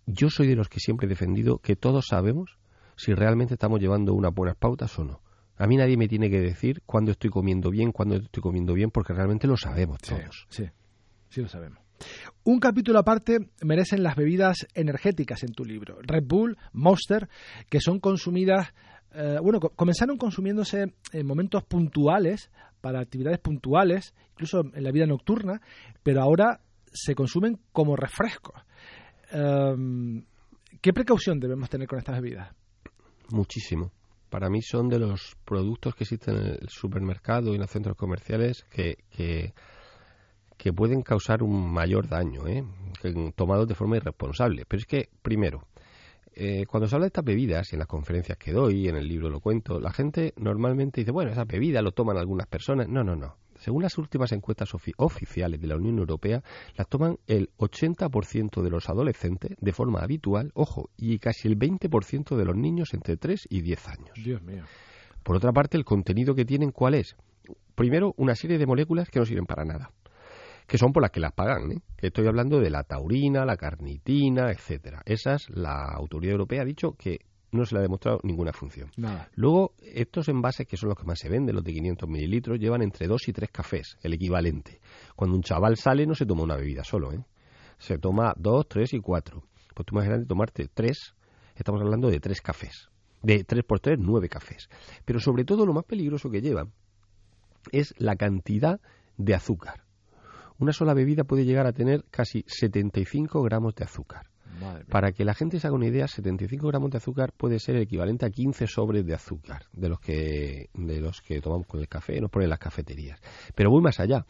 Yo 0.06 0.30
soy 0.30 0.48
de 0.48 0.56
los 0.56 0.70
que 0.70 0.80
siempre 0.80 1.06
he 1.06 1.10
defendido 1.10 1.60
que 1.60 1.76
todos 1.76 2.08
sabemos 2.08 2.58
si 2.96 3.14
realmente 3.14 3.56
estamos 3.56 3.80
llevando 3.80 4.14
unas 4.14 4.34
buenas 4.34 4.56
pautas 4.56 4.98
o 5.00 5.04
no. 5.04 5.22
A 5.58 5.68
mí 5.68 5.78
nadie 5.78 5.98
me 5.98 6.08
tiene 6.08 6.30
que 6.30 6.40
decir 6.40 6.82
cuándo 6.86 7.12
estoy 7.12 7.30
comiendo 7.30 7.70
bien, 7.70 7.92
cuándo 7.92 8.16
estoy 8.16 8.42
comiendo 8.42 8.74
bien, 8.74 8.90
porque 8.90 9.14
realmente 9.14 9.48
lo 9.48 9.58
sabemos 9.58 10.00
todos. 10.02 10.48
Sí, 10.50 10.66
sí, 11.30 11.42
lo 11.42 11.48
sabemos. 11.48 11.80
Un 12.44 12.60
capítulo 12.60 12.98
aparte 12.98 13.38
merecen 13.64 14.02
las 14.02 14.16
bebidas 14.16 14.66
energéticas 14.74 15.44
en 15.44 15.54
tu 15.54 15.64
libro. 15.64 16.00
Red 16.02 16.24
Bull, 16.26 16.58
Monster, 16.74 17.30
que 17.70 17.80
son 17.80 18.00
consumidas, 18.00 18.74
eh, 19.14 19.38
bueno, 19.42 19.60
comenzaron 19.60 20.18
consumiéndose 20.18 20.96
en 21.12 21.28
momentos 21.28 21.64
puntuales 21.64 22.50
para 22.82 23.00
actividades 23.00 23.40
puntuales, 23.40 24.16
incluso 24.32 24.62
en 24.74 24.84
la 24.84 24.92
vida 24.92 25.06
nocturna, 25.06 25.62
pero 26.02 26.24
ahora 26.24 26.62
se 26.92 27.14
consumen 27.14 27.60
como 27.72 27.96
refrescos. 27.96 28.56
Em, 29.32 30.24
¿Qué 30.82 30.94
precaución 30.94 31.40
debemos 31.40 31.70
tener 31.70 31.88
con 31.88 32.00
estas 32.00 32.22
bebidas? 32.22 32.54
Muchísimo. 33.32 33.92
Para 34.30 34.50
mí 34.50 34.62
son 34.62 34.90
de 34.90 35.00
los 35.00 35.36
productos 35.46 35.94
que 35.96 36.06
existen 36.06 36.38
en 36.38 36.46
el 36.62 36.70
supermercado 36.70 37.52
y 37.52 37.56
en 37.56 37.62
los 37.62 37.70
centros 37.70 37.98
comerciales 37.98 38.64
que, 38.72 38.98
que, 40.58 40.74
pueden 40.74 41.02
causar 41.02 41.44
un 41.44 41.72
mayor 41.72 42.08
daño, 42.08 42.48
¿eh? 42.48 42.64
tomados 43.36 43.68
de 43.68 43.76
forma 43.76 43.98
irresponsable. 43.98 44.64
Pero 44.66 44.80
es 44.80 44.86
que, 44.86 45.10
primero, 45.22 45.68
eh, 46.34 46.66
cuando 46.66 46.88
se 46.88 46.96
habla 46.96 47.06
de 47.06 47.10
estas 47.10 47.26
bebidas, 47.26 47.72
y 47.72 47.76
en 47.76 47.80
las 47.80 47.88
conferencias 47.88 48.38
que 48.38 48.54
doy, 48.54 48.88
en 48.88 48.96
el 48.96 49.08
libro 49.08 49.30
lo 49.30 49.42
cuento, 49.42 49.80
la 49.80 49.92
gente 49.92 50.34
normalmente 50.38 51.02
dice, 51.02 51.12
bueno, 51.12 51.32
esa 51.32 51.44
bebida 51.44 51.82
lo 51.82 51.92
toman 51.92 52.18
algunas 52.18 52.48
personas. 52.48 52.88
No, 52.88 53.04
no, 53.04 53.16
no. 53.16 53.36
Según 53.62 53.84
las 53.84 54.00
últimas 54.00 54.32
encuestas 54.32 54.74
oficiales 54.98 55.62
de 55.62 55.68
la 55.68 55.76
Unión 55.76 56.00
Europea, 56.00 56.42
las 56.76 56.88
toman 56.88 57.20
el 57.28 57.52
80% 57.60 58.64
de 58.64 58.70
los 58.72 58.90
adolescentes 58.90 59.56
de 59.60 59.72
forma 59.72 60.02
habitual, 60.02 60.50
ojo, 60.56 60.90
y 60.98 61.20
casi 61.20 61.48
el 61.48 61.60
20% 61.60 62.36
de 62.36 62.46
los 62.46 62.56
niños 62.56 62.96
entre 62.96 63.18
3 63.18 63.46
y 63.52 63.62
10 63.62 63.88
años. 63.88 64.12
Dios 64.16 64.42
mío. 64.42 64.64
Por 65.22 65.36
otra 65.36 65.52
parte, 65.52 65.78
el 65.78 65.86
contenido 65.86 66.34
que 66.34 66.44
tienen, 66.44 66.72
¿cuál 66.72 66.96
es? 66.96 67.16
Primero, 67.76 68.16
una 68.18 68.34
serie 68.34 68.58
de 68.58 68.66
moléculas 68.66 69.12
que 69.12 69.20
no 69.20 69.26
sirven 69.26 69.46
para 69.46 69.64
nada 69.64 69.92
que 70.68 70.78
son 70.78 70.94
por 70.94 71.02
las 71.02 71.12
que 71.12 71.20
las 71.20 71.34
pagan. 71.34 71.70
¿eh? 71.72 71.82
Estoy 71.98 72.28
hablando 72.28 72.62
de 72.62 72.70
la 72.70 72.84
taurina, 72.84 73.46
la 73.46 73.58
carnitina, 73.58 74.52
etcétera. 74.52 75.02
Esas, 75.06 75.50
la 75.50 75.84
autoridad 75.84 76.32
europea 76.32 76.62
ha 76.62 76.66
dicho 76.66 76.94
que 76.94 77.20
no 77.52 77.66
se 77.66 77.76
le 77.76 77.80
ha 77.80 77.82
demostrado 77.82 78.20
ninguna 78.24 78.54
función. 78.54 78.92
Luego, 79.36 79.74
estos 79.82 80.30
envases, 80.30 80.68
que 80.68 80.78
son 80.78 80.90
los 80.90 80.98
que 80.98 81.06
más 81.06 81.20
se 81.20 81.30
venden, 81.30 81.56
los 81.56 81.64
de 81.64 81.74
500 81.74 82.10
mililitros, 82.10 82.60
llevan 82.60 82.82
entre 82.82 83.08
dos 83.08 83.28
y 83.28 83.34
tres 83.34 83.50
cafés, 83.52 83.98
el 84.02 84.14
equivalente. 84.14 84.80
Cuando 85.16 85.36
un 85.36 85.44
chaval 85.44 85.78
sale, 85.78 86.06
no 86.06 86.16
se 86.16 86.26
toma 86.26 86.44
una 86.44 86.56
bebida 86.56 86.84
solo, 86.84 87.12
¿eh? 87.12 87.24
Se 87.78 87.98
toma 87.98 88.34
dos, 88.38 88.68
tres 88.68 88.94
y 88.94 89.00
cuatro. 89.00 89.44
Pues 89.74 89.86
tú 89.86 89.96
grande 89.96 90.26
tomarte 90.26 90.68
tres, 90.74 91.16
estamos 91.56 91.82
hablando 91.82 92.10
de 92.10 92.20
tres 92.20 92.42
cafés. 92.42 92.90
De 93.22 93.44
tres 93.44 93.64
por 93.64 93.80
tres, 93.80 93.98
nueve 94.00 94.30
cafés. 94.30 94.70
Pero 95.06 95.20
sobre 95.20 95.46
todo, 95.46 95.66
lo 95.66 95.74
más 95.74 95.86
peligroso 95.86 96.30
que 96.30 96.42
llevan 96.42 96.72
es 97.72 97.94
la 97.98 98.16
cantidad 98.16 98.80
de 99.18 99.36
azúcar. 99.36 99.84
Una 100.58 100.74
sola 100.74 100.94
bebida 100.94 101.24
puede 101.24 101.46
llegar 101.46 101.66
a 101.66 101.74
tener 101.74 102.06
casi 102.12 102.44
75 102.48 103.42
gramos 103.42 103.74
de 103.76 103.84
azúcar. 103.84 104.28
Para 104.90 105.12
que 105.12 105.26
la 105.26 105.34
gente 105.34 105.60
se 105.60 105.68
haga 105.68 105.76
una 105.76 105.88
idea, 105.88 106.08
75 106.08 106.68
gramos 106.68 106.92
de 106.92 106.98
azúcar 106.98 107.34
puede 107.36 107.60
ser 107.60 107.76
el 107.76 107.84
equivalente 107.84 108.26
a 108.26 108.30
15 108.30 108.68
sobres 108.68 109.06
de 109.06 109.14
azúcar 109.14 109.64
de 109.74 109.90
los 109.90 110.00
que, 110.00 110.70
de 110.74 111.02
los 111.02 111.22
que 111.22 111.42
tomamos 111.42 111.68
con 111.68 111.80
el 111.80 111.88
café, 111.88 112.20
nos 112.20 112.32
ponen 112.32 112.50
las 112.50 112.60
cafeterías. 112.60 113.20
Pero 113.56 113.70
voy 113.70 113.82
más 113.82 114.00
allá. 114.00 114.26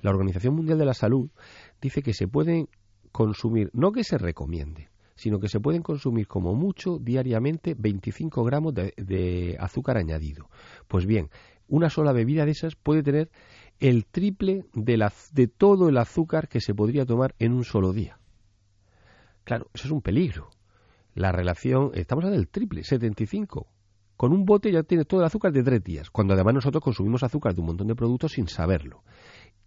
La 0.00 0.10
Organización 0.10 0.54
Mundial 0.54 0.78
de 0.78 0.86
la 0.86 0.94
Salud 0.94 1.30
dice 1.80 2.02
que 2.02 2.14
se 2.14 2.26
pueden 2.26 2.68
consumir, 3.12 3.70
no 3.72 3.92
que 3.92 4.04
se 4.04 4.18
recomiende, 4.18 4.88
sino 5.14 5.38
que 5.38 5.48
se 5.48 5.60
pueden 5.60 5.82
consumir 5.82 6.26
como 6.26 6.54
mucho 6.54 6.98
diariamente 6.98 7.74
25 7.78 8.42
gramos 8.44 8.74
de, 8.74 8.94
de 8.96 9.56
azúcar 9.60 9.98
añadido. 9.98 10.48
Pues 10.88 11.04
bien, 11.04 11.28
una 11.68 11.90
sola 11.90 12.12
bebida 12.12 12.44
de 12.44 12.52
esas 12.52 12.74
puede 12.74 13.02
tener 13.02 13.30
el 13.80 14.04
triple 14.06 14.64
de, 14.74 14.96
la, 14.96 15.12
de 15.32 15.48
todo 15.48 15.88
el 15.88 15.96
azúcar 15.96 16.48
que 16.48 16.60
se 16.60 16.74
podría 16.74 17.06
tomar 17.06 17.34
en 17.38 17.52
un 17.52 17.64
solo 17.64 17.92
día. 17.92 18.19
Claro, 19.44 19.68
eso 19.74 19.86
es 19.86 19.90
un 19.92 20.02
peligro. 20.02 20.50
La 21.14 21.32
relación, 21.32 21.90
estamos 21.94 22.24
hablando 22.24 22.38
del 22.38 22.48
triple, 22.48 22.84
75. 22.84 23.66
Con 24.16 24.32
un 24.32 24.44
bote 24.44 24.70
ya 24.70 24.82
tienes 24.82 25.06
todo 25.06 25.20
el 25.20 25.26
azúcar 25.26 25.52
de 25.52 25.62
tres 25.62 25.82
días, 25.82 26.10
cuando 26.10 26.34
además 26.34 26.54
nosotros 26.54 26.84
consumimos 26.84 27.22
azúcar 27.22 27.54
de 27.54 27.60
un 27.62 27.68
montón 27.68 27.86
de 27.86 27.94
productos 27.94 28.32
sin 28.32 28.48
saberlo. 28.48 29.02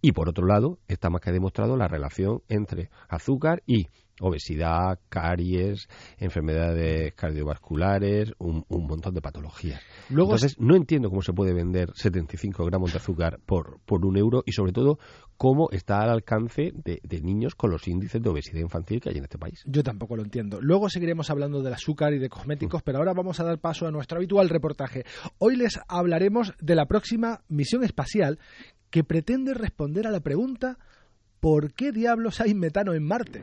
Y 0.04 0.12
por 0.12 0.28
otro 0.28 0.46
lado, 0.46 0.80
está 0.86 1.08
más 1.08 1.22
que 1.22 1.32
demostrado 1.32 1.78
la 1.78 1.88
relación 1.88 2.42
entre 2.50 2.90
azúcar 3.08 3.62
y 3.64 3.86
obesidad, 4.20 5.00
caries, 5.08 5.88
enfermedades 6.18 7.14
cardiovasculares, 7.14 8.32
un, 8.38 8.66
montón 8.68 9.14
de 9.14 9.22
patologías. 9.22 9.80
Entonces, 10.10 10.56
no 10.58 10.76
entiendo 10.76 11.08
cómo 11.08 11.22
se 11.22 11.32
puede 11.32 11.54
vender 11.54 11.90
75 11.94 12.66
gramos 12.66 12.92
de 12.92 12.98
azúcar 12.98 13.40
por, 13.46 13.80
por 13.86 14.04
un 14.04 14.18
euro 14.18 14.42
y, 14.44 14.52
sobre 14.52 14.72
todo, 14.72 14.98
cómo 15.36 15.68
está 15.70 16.00
al 16.00 16.10
alcance 16.10 16.72
de, 16.74 17.00
de, 17.02 17.20
niños 17.20 17.54
con 17.54 17.70
los 17.70 17.88
índices 17.88 18.22
de 18.22 18.28
obesidad 18.28 18.60
infantil 18.60 19.00
que 19.00 19.08
hay 19.08 19.16
en 19.16 19.24
este 19.24 19.38
país. 19.38 19.62
Yo 19.66 19.82
tampoco 19.82 20.16
lo 20.16 20.22
entiendo. 20.22 20.60
Luego 20.60 20.88
seguiremos 20.88 21.30
hablando 21.30 21.62
del 21.62 21.72
azúcar 21.72 22.12
y 22.12 22.18
de 22.18 22.28
cosméticos, 22.28 22.82
pero 22.82 22.98
ahora 22.98 23.14
vamos 23.14 23.40
a 23.40 23.44
dar 23.44 23.58
paso 23.58 23.86
a 23.86 23.90
nuestro 23.90 24.18
habitual 24.18 24.48
reportaje. 24.48 25.04
Hoy 25.38 25.56
les 25.56 25.80
hablaremos 25.88 26.52
de 26.60 26.74
la 26.76 26.86
próxima 26.86 27.40
misión 27.48 27.82
espacial 27.82 28.38
que 28.94 29.02
pretende 29.02 29.54
responder 29.54 30.06
a 30.06 30.12
la 30.12 30.20
pregunta 30.20 30.78
¿por 31.40 31.72
qué 31.72 31.90
diablos 31.90 32.40
hay 32.40 32.54
metano 32.54 32.94
en 32.94 33.02
Marte? 33.02 33.42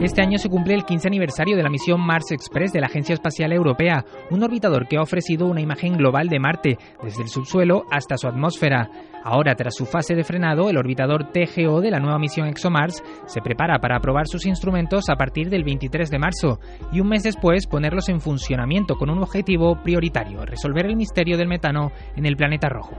Este 0.00 0.22
año 0.22 0.38
se 0.38 0.48
cumple 0.48 0.72
el 0.72 0.86
15 0.86 1.08
aniversario 1.08 1.58
de 1.58 1.62
la 1.62 1.68
misión 1.68 2.00
Mars 2.00 2.32
Express 2.32 2.72
de 2.72 2.80
la 2.80 2.86
Agencia 2.86 3.12
Espacial 3.12 3.52
Europea, 3.52 4.06
un 4.30 4.42
orbitador 4.42 4.88
que 4.88 4.96
ha 4.96 5.02
ofrecido 5.02 5.46
una 5.46 5.60
imagen 5.60 5.98
global 5.98 6.28
de 6.28 6.40
Marte, 6.40 6.78
desde 7.02 7.22
el 7.22 7.28
subsuelo 7.28 7.84
hasta 7.90 8.16
su 8.16 8.26
atmósfera. 8.26 8.88
Ahora, 9.22 9.54
tras 9.56 9.74
su 9.76 9.84
fase 9.84 10.14
de 10.14 10.24
frenado, 10.24 10.70
el 10.70 10.78
orbitador 10.78 11.30
TGO 11.32 11.82
de 11.82 11.90
la 11.90 12.00
nueva 12.00 12.18
misión 12.18 12.48
ExoMars 12.48 13.04
se 13.26 13.42
prepara 13.42 13.78
para 13.78 13.98
aprobar 13.98 14.26
sus 14.26 14.46
instrumentos 14.46 15.10
a 15.10 15.16
partir 15.16 15.50
del 15.50 15.64
23 15.64 16.08
de 16.08 16.18
marzo 16.18 16.60
y 16.90 17.00
un 17.00 17.08
mes 17.08 17.22
después 17.22 17.66
ponerlos 17.66 18.08
en 18.08 18.22
funcionamiento 18.22 18.96
con 18.96 19.10
un 19.10 19.18
objetivo 19.18 19.82
prioritario, 19.82 20.46
resolver 20.46 20.86
el 20.86 20.96
misterio 20.96 21.36
del 21.36 21.48
metano 21.48 21.92
en 22.16 22.24
el 22.24 22.36
planeta 22.36 22.70
rojo. 22.70 22.96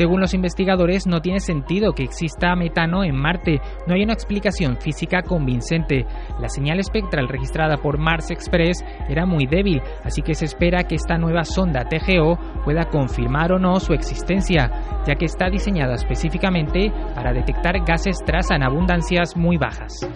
Según 0.00 0.22
los 0.22 0.32
investigadores, 0.32 1.06
no 1.06 1.20
tiene 1.20 1.40
sentido 1.40 1.92
que 1.92 2.04
exista 2.04 2.56
metano 2.56 3.04
en 3.04 3.14
Marte. 3.14 3.60
No 3.86 3.92
hay 3.92 4.02
una 4.02 4.14
explicación 4.14 4.78
física 4.78 5.20
convincente. 5.20 6.06
La 6.40 6.48
señal 6.48 6.78
espectral 6.78 7.28
registrada 7.28 7.76
por 7.76 7.98
Mars 7.98 8.30
Express 8.30 8.82
era 9.10 9.26
muy 9.26 9.44
débil, 9.44 9.82
así 10.02 10.22
que 10.22 10.32
se 10.32 10.46
espera 10.46 10.84
que 10.84 10.94
esta 10.94 11.18
nueva 11.18 11.44
sonda 11.44 11.84
TGO 11.84 12.38
pueda 12.64 12.86
confirmar 12.86 13.52
o 13.52 13.58
no 13.58 13.78
su 13.78 13.92
existencia, 13.92 14.70
ya 15.06 15.16
que 15.16 15.26
está 15.26 15.50
diseñada 15.50 15.96
específicamente 15.96 16.90
para 17.14 17.34
detectar 17.34 17.84
gases 17.84 18.24
tras 18.24 18.50
en 18.52 18.62
abundancias 18.62 19.36
muy 19.36 19.58
bajas. 19.58 20.08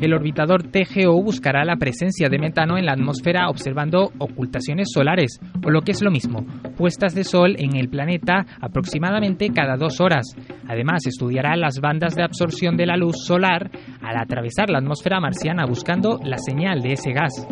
El 0.00 0.14
orbitador 0.14 0.62
TGO 0.62 1.22
buscará 1.22 1.64
la 1.64 1.76
presencia 1.76 2.28
de 2.30 2.38
metano 2.38 2.78
en 2.78 2.86
la 2.86 2.92
atmósfera 2.92 3.50
observando 3.50 4.10
ocultaciones 4.18 4.88
solares, 4.94 5.38
o 5.62 5.70
lo 5.70 5.82
que 5.82 5.92
es 5.92 6.02
lo 6.02 6.10
mismo, 6.10 6.46
puestas 6.76 7.14
de 7.14 7.24
sol 7.24 7.54
en 7.58 7.76
el 7.76 7.90
planeta 7.90 8.46
aproximadamente 8.60 9.50
cada 9.50 9.76
dos 9.76 10.00
horas. 10.00 10.26
Además, 10.66 11.06
estudiará 11.06 11.54
las 11.56 11.80
bandas 11.80 12.14
de 12.14 12.22
absorción 12.22 12.76
de 12.76 12.86
la 12.86 12.96
luz 12.96 13.16
solar 13.26 13.70
al 14.00 14.16
atravesar 14.16 14.70
la 14.70 14.78
atmósfera 14.78 15.20
marciana 15.20 15.66
buscando 15.66 16.18
la 16.24 16.38
señal 16.38 16.80
de 16.80 16.92
ese 16.92 17.12
gas. 17.12 17.46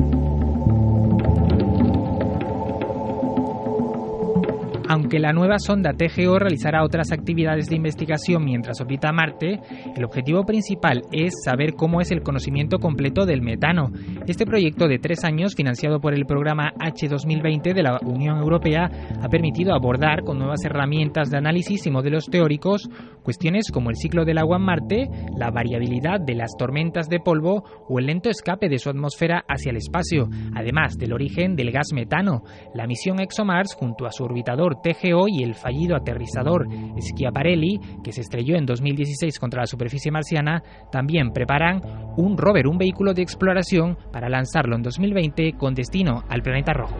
Aunque 4.90 5.18
la 5.18 5.34
nueva 5.34 5.58
sonda 5.58 5.92
TGO 5.92 6.38
realizará 6.38 6.82
otras 6.82 7.12
actividades 7.12 7.68
de 7.68 7.76
investigación 7.76 8.42
mientras 8.42 8.80
orbita 8.80 9.12
Marte, 9.12 9.60
el 9.94 10.02
objetivo 10.02 10.44
principal 10.44 11.02
es 11.12 11.34
saber 11.44 11.74
cómo 11.74 12.00
es 12.00 12.10
el 12.10 12.22
conocimiento 12.22 12.78
completo 12.78 13.26
del 13.26 13.42
metano. 13.42 13.90
Este 14.26 14.46
proyecto 14.46 14.88
de 14.88 14.98
tres 14.98 15.24
años, 15.24 15.54
financiado 15.54 16.00
por 16.00 16.14
el 16.14 16.24
programa 16.24 16.72
H2020 16.78 17.74
de 17.74 17.82
la 17.82 17.98
Unión 18.02 18.38
Europea, 18.38 18.90
ha 19.20 19.28
permitido 19.28 19.74
abordar 19.74 20.22
con 20.22 20.38
nuevas 20.38 20.64
herramientas 20.64 21.28
de 21.28 21.36
análisis 21.36 21.86
y 21.86 21.90
modelos 21.90 22.24
teóricos 22.24 22.88
cuestiones 23.22 23.70
como 23.70 23.90
el 23.90 23.96
ciclo 23.96 24.24
del 24.24 24.38
agua 24.38 24.56
en 24.56 24.62
Marte, 24.62 25.10
la 25.36 25.50
variabilidad 25.50 26.18
de 26.18 26.34
las 26.34 26.56
tormentas 26.58 27.10
de 27.10 27.20
polvo 27.20 27.62
o 27.86 27.98
el 27.98 28.06
lento 28.06 28.30
escape 28.30 28.70
de 28.70 28.78
su 28.78 28.88
atmósfera 28.88 29.44
hacia 29.46 29.68
el 29.68 29.76
espacio, 29.76 30.30
además 30.54 30.96
del 30.96 31.12
origen 31.12 31.54
del 31.54 31.70
gas 31.70 31.88
metano. 31.92 32.42
La 32.74 32.86
misión 32.86 33.20
ExoMars, 33.20 33.74
junto 33.74 34.06
a 34.06 34.12
su 34.12 34.24
orbitador 34.24 34.77
TGO 34.82 35.28
y 35.28 35.42
el 35.42 35.54
fallido 35.54 35.96
aterrizador 35.96 36.66
Schiaparelli, 37.00 37.80
que 38.02 38.12
se 38.12 38.20
estrelló 38.20 38.56
en 38.56 38.66
2016 38.66 39.38
contra 39.38 39.62
la 39.62 39.66
superficie 39.66 40.10
marciana, 40.10 40.62
también 40.90 41.32
preparan 41.32 41.80
un 42.16 42.36
rover, 42.36 42.66
un 42.66 42.78
vehículo 42.78 43.14
de 43.14 43.22
exploración, 43.22 43.96
para 44.12 44.28
lanzarlo 44.28 44.76
en 44.76 44.82
2020 44.82 45.54
con 45.54 45.74
destino 45.74 46.24
al 46.28 46.42
planeta 46.42 46.72
rojo. 46.72 46.96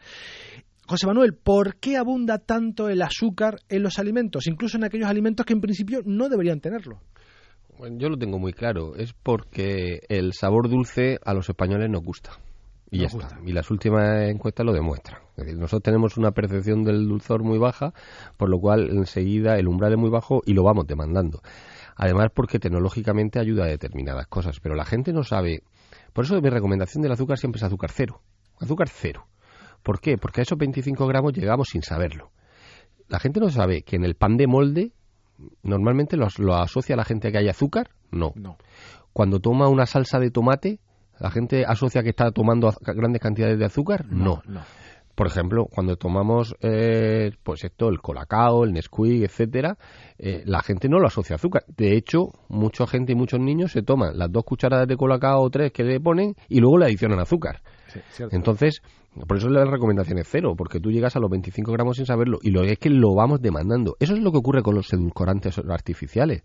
José 0.86 1.06
Manuel, 1.06 1.34
¿por 1.34 1.76
qué 1.76 1.96
abunda 1.96 2.38
tanto 2.38 2.90
el 2.90 3.00
azúcar 3.00 3.56
en 3.70 3.82
los 3.82 3.98
alimentos, 3.98 4.46
incluso 4.46 4.76
en 4.76 4.84
aquellos 4.84 5.08
alimentos 5.08 5.46
que 5.46 5.54
en 5.54 5.60
principio 5.60 6.00
no 6.04 6.28
deberían 6.28 6.60
tenerlo? 6.60 7.00
Bueno, 7.78 7.96
yo 7.98 8.08
lo 8.08 8.18
tengo 8.18 8.38
muy 8.38 8.52
claro, 8.52 8.94
es 8.94 9.14
porque 9.14 10.00
el 10.08 10.32
sabor 10.34 10.68
dulce 10.68 11.18
a 11.24 11.32
los 11.32 11.48
españoles 11.48 11.88
nos 11.90 12.02
gusta. 12.02 12.38
Y 12.90 13.00
ya 13.00 13.06
está. 13.06 13.40
Y 13.44 13.52
las 13.52 13.70
últimas 13.70 14.28
encuestas 14.28 14.64
lo 14.64 14.72
demuestran. 14.72 15.22
Es 15.36 15.44
decir, 15.44 15.58
nosotros 15.58 15.82
tenemos 15.82 16.16
una 16.16 16.30
percepción 16.30 16.84
del 16.84 17.08
dulzor 17.08 17.42
muy 17.42 17.58
baja, 17.58 17.92
por 18.36 18.50
lo 18.50 18.60
cual 18.60 18.90
enseguida 18.90 19.58
el 19.58 19.66
umbral 19.66 19.92
es 19.92 19.98
muy 19.98 20.10
bajo 20.10 20.42
y 20.44 20.52
lo 20.52 20.62
vamos 20.62 20.86
demandando. 20.86 21.40
Además, 21.96 22.28
porque 22.32 22.58
tecnológicamente 22.58 23.40
ayuda 23.40 23.64
a 23.64 23.68
determinadas 23.68 24.26
cosas, 24.28 24.60
pero 24.60 24.74
la 24.74 24.84
gente 24.84 25.12
no 25.12 25.24
sabe. 25.24 25.62
Por 26.12 26.26
eso 26.26 26.40
mi 26.40 26.50
recomendación 26.50 27.02
del 27.02 27.12
azúcar 27.12 27.38
siempre 27.38 27.58
es 27.58 27.64
azúcar 27.64 27.90
cero. 27.90 28.20
Azúcar 28.60 28.88
cero. 28.88 29.26
¿Por 29.84 30.00
qué? 30.00 30.16
Porque 30.16 30.40
a 30.40 30.42
esos 30.42 30.58
25 30.58 31.06
gramos 31.06 31.34
llegamos 31.34 31.68
sin 31.68 31.82
saberlo. 31.82 32.32
La 33.08 33.20
gente 33.20 33.38
no 33.38 33.50
sabe 33.50 33.82
que 33.82 33.96
en 33.96 34.04
el 34.04 34.16
pan 34.16 34.36
de 34.36 34.46
molde 34.46 34.92
normalmente 35.62 36.16
lo, 36.16 36.26
asocia 36.54 36.96
la 36.96 37.04
gente 37.04 37.28
a 37.28 37.32
que 37.32 37.38
hay 37.38 37.48
azúcar. 37.48 37.90
No. 38.10 38.32
no. 38.34 38.56
Cuando 39.12 39.40
toma 39.40 39.68
una 39.68 39.84
salsa 39.84 40.18
de 40.18 40.30
tomate, 40.30 40.80
¿la 41.20 41.30
gente 41.30 41.64
asocia 41.66 42.02
que 42.02 42.08
está 42.08 42.30
tomando 42.30 42.72
grandes 42.80 43.20
cantidades 43.20 43.58
de 43.58 43.66
azúcar? 43.66 44.06
No. 44.06 44.42
Por 45.14 45.26
ejemplo, 45.26 45.66
cuando 45.66 45.96
tomamos, 45.96 46.56
eh, 46.60 47.30
pues 47.42 47.62
esto, 47.62 47.88
el 47.88 48.00
colacao, 48.00 48.64
el 48.64 48.72
Nesquik, 48.72 49.22
etcétera, 49.22 49.76
eh, 50.18 50.42
la 50.46 50.60
gente 50.60 50.88
no 50.88 50.98
lo 50.98 51.06
asocia 51.06 51.34
a 51.34 51.36
azúcar. 51.36 51.64
De 51.68 51.94
hecho, 51.94 52.30
mucha 52.48 52.86
gente 52.86 53.12
y 53.12 53.14
muchos 53.14 53.38
niños 53.38 53.70
se 53.70 53.82
toman 53.82 54.18
las 54.18 54.32
dos 54.32 54.44
cucharadas 54.44 54.88
de 54.88 54.96
colacao 54.96 55.42
o 55.42 55.50
tres 55.50 55.72
que 55.72 55.84
le 55.84 56.00
ponen 56.00 56.34
y 56.48 56.58
luego 56.58 56.78
le 56.78 56.86
adicionan 56.86 57.20
azúcar. 57.20 57.62
Entonces, 58.30 58.82
por 59.26 59.36
eso 59.36 59.48
la 59.48 59.64
recomendación 59.64 60.18
es 60.18 60.28
cero, 60.28 60.54
porque 60.56 60.80
tú 60.80 60.90
llegas 60.90 61.16
a 61.16 61.20
los 61.20 61.30
25 61.30 61.72
gramos 61.72 61.96
sin 61.96 62.06
saberlo 62.06 62.38
y 62.42 62.50
lo 62.50 62.62
es 62.62 62.78
que 62.78 62.90
lo 62.90 63.14
vamos 63.14 63.40
demandando. 63.40 63.96
Eso 64.00 64.14
es 64.14 64.20
lo 64.20 64.32
que 64.32 64.38
ocurre 64.38 64.62
con 64.62 64.74
los 64.74 64.92
edulcorantes 64.92 65.58
artificiales. 65.58 66.42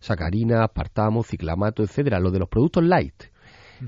Sacarina, 0.00 0.64
aspartamo, 0.64 1.22
ciclamato, 1.22 1.82
etcétera, 1.82 2.20
lo 2.20 2.30
de 2.30 2.40
los 2.40 2.48
productos 2.48 2.84
light. 2.84 3.24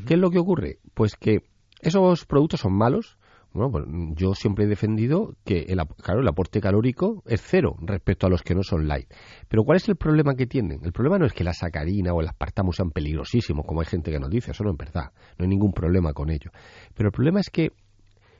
¿Qué 0.07 0.15
es 0.15 0.21
lo 0.21 0.31
que 0.31 0.39
ocurre? 0.39 0.79
Pues 0.95 1.17
que 1.17 1.43
esos 1.81 2.25
productos 2.25 2.61
son 2.61 2.73
malos. 2.73 3.19
Bueno, 3.53 3.71
pues 3.71 3.85
yo 4.17 4.35
siempre 4.35 4.65
he 4.65 4.69
defendido 4.69 5.35
que 5.45 5.67
el, 5.69 5.79
claro, 6.03 6.21
el 6.21 6.29
aporte 6.29 6.61
calórico 6.61 7.23
es 7.27 7.43
cero 7.43 7.77
respecto 7.83 8.27
a 8.27 8.31
los 8.31 8.43
que 8.43 8.55
no 8.55 8.63
son 8.63 8.89
light. 8.89 9.13
Pero 9.49 9.65
¿cuál 9.65 9.77
es 9.77 9.89
el 9.89 9.97
problema 9.97 10.35
que 10.35 10.47
tienen? 10.47 10.81
El 10.83 10.93
problema 10.93 11.19
no 11.19 11.27
es 11.27 11.35
que 11.35 11.45
la 11.45 11.53
sacarina 11.53 12.15
o 12.15 12.21
el 12.23 12.29
aspartamo 12.29 12.73
sean 12.73 12.91
peligrosísimos, 12.91 13.67
como 13.67 13.81
hay 13.81 13.87
gente 13.87 14.11
que 14.11 14.19
nos 14.19 14.31
dice, 14.31 14.53
eso 14.53 14.65
no 14.65 14.71
es 14.71 14.77
verdad, 14.79 15.13
no 15.39 15.45
hay 15.45 15.49
ningún 15.49 15.73
problema 15.73 16.15
con 16.15 16.31
ello. 16.31 16.51
Pero 16.95 17.09
el 17.09 17.13
problema 17.13 17.41
es 17.41 17.51
que 17.51 17.73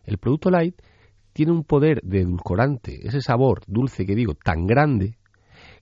el 0.05 0.17
producto 0.17 0.51
light 0.51 0.81
tiene 1.35 1.53
un 1.53 1.65
poder 1.65 2.01
de 2.03 2.21
edulcorante, 2.21 3.07
ese 3.07 3.21
sabor 3.21 3.63
dulce 3.67 4.07
que 4.07 4.15
digo, 4.15 4.35
tan 4.35 4.67
grande, 4.67 5.19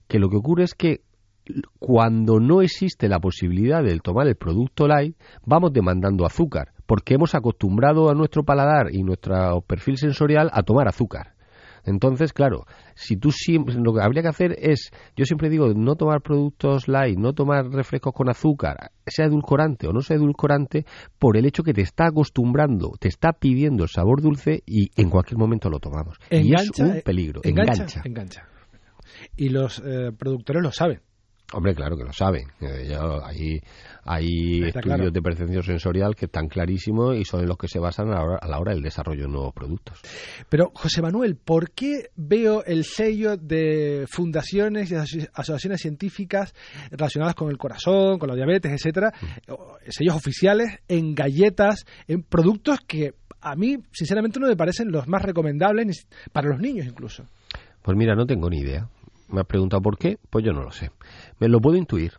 que 0.07 0.19
lo 0.19 0.29
que 0.29 0.37
ocurre 0.37 0.63
es 0.63 0.73
que 0.73 1.01
cuando 1.79 2.39
no 2.39 2.61
existe 2.61 3.07
la 3.07 3.19
posibilidad 3.19 3.83
de 3.83 3.99
tomar 3.99 4.27
el 4.27 4.35
producto 4.35 4.87
light, 4.87 5.15
vamos 5.45 5.73
demandando 5.73 6.25
azúcar, 6.25 6.73
porque 6.85 7.15
hemos 7.15 7.35
acostumbrado 7.35 8.09
a 8.09 8.13
nuestro 8.13 8.43
paladar 8.43 8.93
y 8.93 9.03
nuestro 9.03 9.61
perfil 9.61 9.97
sensorial 9.97 10.49
a 10.53 10.63
tomar 10.63 10.87
azúcar. 10.87 11.33
Entonces, 11.83 12.33
claro, 12.33 12.65
si 12.93 13.17
tú 13.17 13.31
siempre, 13.31 13.75
lo 13.75 13.93
que 13.93 14.01
habría 14.01 14.21
que 14.21 14.27
hacer 14.27 14.55
es, 14.59 14.91
yo 15.15 15.25
siempre 15.25 15.49
digo, 15.49 15.73
no 15.73 15.95
tomar 15.95 16.21
productos 16.21 16.87
light, 16.87 17.17
no 17.17 17.33
tomar 17.33 17.69
refrescos 17.69 18.13
con 18.13 18.29
azúcar, 18.29 18.91
sea 19.07 19.25
edulcorante 19.25 19.87
o 19.87 19.93
no 19.93 20.01
sea 20.01 20.17
edulcorante, 20.17 20.85
por 21.17 21.37
el 21.37 21.45
hecho 21.45 21.63
que 21.63 21.73
te 21.73 21.81
está 21.81 22.07
acostumbrando, 22.07 22.91
te 22.99 23.07
está 23.07 23.33
pidiendo 23.33 23.83
el 23.83 23.89
sabor 23.89 24.21
dulce 24.21 24.61
y 24.65 24.89
en 24.95 25.09
cualquier 25.09 25.39
momento 25.39 25.69
lo 25.69 25.79
tomamos. 25.79 26.17
y 26.29 26.53
es 26.53 26.69
un 26.79 27.01
peligro, 27.03 27.41
engancha. 27.43 28.01
Engancha. 28.05 28.47
Y 29.35 29.49
los 29.49 29.79
eh, 29.79 30.11
productores 30.17 30.61
lo 30.61 30.71
saben. 30.71 31.01
Hombre, 31.53 31.75
claro 31.75 31.97
que 31.97 32.03
lo 32.03 32.13
saben. 32.13 32.47
Eh, 32.61 32.97
hay, 34.05 34.63
estudios 34.63 35.11
de 35.11 35.21
percepción 35.21 35.63
sensorial 35.63 36.15
que 36.15 36.25
están 36.25 36.47
clarísimos 36.47 37.17
y 37.17 37.25
son 37.25 37.45
los 37.45 37.57
que 37.57 37.67
se 37.67 37.79
basan 37.79 38.09
a 38.09 38.23
la, 38.47 38.59
hora, 38.59 38.73
del 38.73 38.81
desarrollo 38.81 39.23
de 39.23 39.27
nuevos 39.27 39.53
productos. 39.53 39.99
Pero, 40.49 40.71
José 40.73 41.01
Manuel, 41.01 41.35
¿por 41.35 41.71
qué 41.71 42.09
veo 42.15 42.63
el 42.63 42.85
sello 42.85 43.35
de 43.35 44.05
fundaciones 44.09 44.91
y 44.91 44.95
asociaciones 44.95 45.81
científicas 45.81 46.53
relacionadas 46.89 47.35
con 47.35 47.49
el 47.49 47.57
corazón, 47.57 48.17
con 48.17 48.29
la 48.29 48.35
diabetes, 48.35 48.71
etcétera, 48.71 49.11
mm. 49.21 49.53
sellos 49.89 50.15
oficiales 50.15 50.79
en 50.87 51.13
galletas, 51.13 51.85
en 52.07 52.23
productos 52.23 52.79
que 52.87 53.13
a 53.41 53.55
mí, 53.55 53.77
sinceramente, 53.91 54.39
no 54.39 54.47
me 54.47 54.55
parecen 54.55 54.91
los 54.91 55.07
más 55.07 55.21
recomendables 55.21 56.07
para 56.31 56.49
los 56.49 56.59
niños 56.59 56.85
incluso? 56.85 57.25
Pues 57.81 57.97
mira, 57.97 58.15
no 58.15 58.25
tengo 58.25 58.49
ni 58.49 58.59
idea. 58.59 58.87
¿Me 59.31 59.41
has 59.41 59.47
preguntado 59.47 59.81
por 59.81 59.97
qué? 59.97 60.17
Pues 60.29 60.45
yo 60.45 60.51
no 60.51 60.61
lo 60.61 60.71
sé. 60.71 60.91
Me 61.39 61.47
lo 61.47 61.59
puedo 61.59 61.77
intuir. 61.77 62.13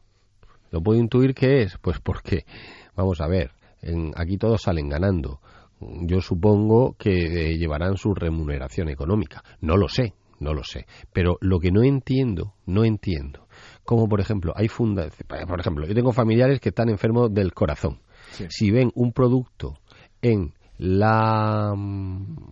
¿Lo 0.70 0.80
puedo 0.80 0.98
intuir 0.98 1.34
qué 1.34 1.62
es? 1.62 1.76
Pues 1.78 2.00
porque, 2.00 2.46
vamos 2.96 3.20
a 3.20 3.28
ver, 3.28 3.52
aquí 4.16 4.38
todos 4.38 4.62
salen 4.62 4.88
ganando. 4.88 5.40
Yo 5.80 6.20
supongo 6.20 6.94
que 6.98 7.10
eh, 7.10 7.58
llevarán 7.58 7.96
su 7.96 8.14
remuneración 8.14 8.88
económica. 8.88 9.42
No 9.60 9.76
lo 9.76 9.88
sé, 9.88 10.14
no 10.40 10.54
lo 10.54 10.64
sé. 10.64 10.86
Pero 11.12 11.36
lo 11.40 11.58
que 11.60 11.70
no 11.70 11.82
entiendo, 11.82 12.54
no 12.64 12.84
entiendo. 12.84 13.46
Como 13.84 14.08
por 14.08 14.20
ejemplo, 14.20 14.52
hay 14.56 14.68
fundaciones, 14.68 15.46
por 15.46 15.60
ejemplo, 15.60 15.86
yo 15.86 15.94
tengo 15.94 16.12
familiares 16.12 16.60
que 16.60 16.70
están 16.70 16.88
enfermos 16.88 17.32
del 17.34 17.52
corazón. 17.52 18.00
Si 18.48 18.70
ven 18.70 18.90
un 18.94 19.12
producto 19.12 19.78
en 20.22 20.54
la, 20.82 21.76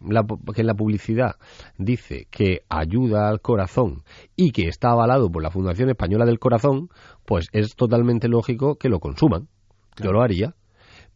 la, 0.08 0.24
que 0.54 0.60
en 0.60 0.66
la 0.68 0.74
publicidad 0.74 1.34
dice 1.78 2.28
que 2.30 2.60
ayuda 2.68 3.28
al 3.28 3.40
corazón 3.40 4.04
y 4.36 4.52
que 4.52 4.68
está 4.68 4.90
avalado 4.90 5.32
por 5.32 5.42
la 5.42 5.50
Fundación 5.50 5.90
Española 5.90 6.24
del 6.26 6.38
Corazón, 6.38 6.90
pues 7.26 7.48
es 7.50 7.74
totalmente 7.74 8.28
lógico 8.28 8.76
que 8.76 8.88
lo 8.88 9.00
consuman. 9.00 9.48
Yo 10.00 10.12
lo 10.12 10.22
haría. 10.22 10.54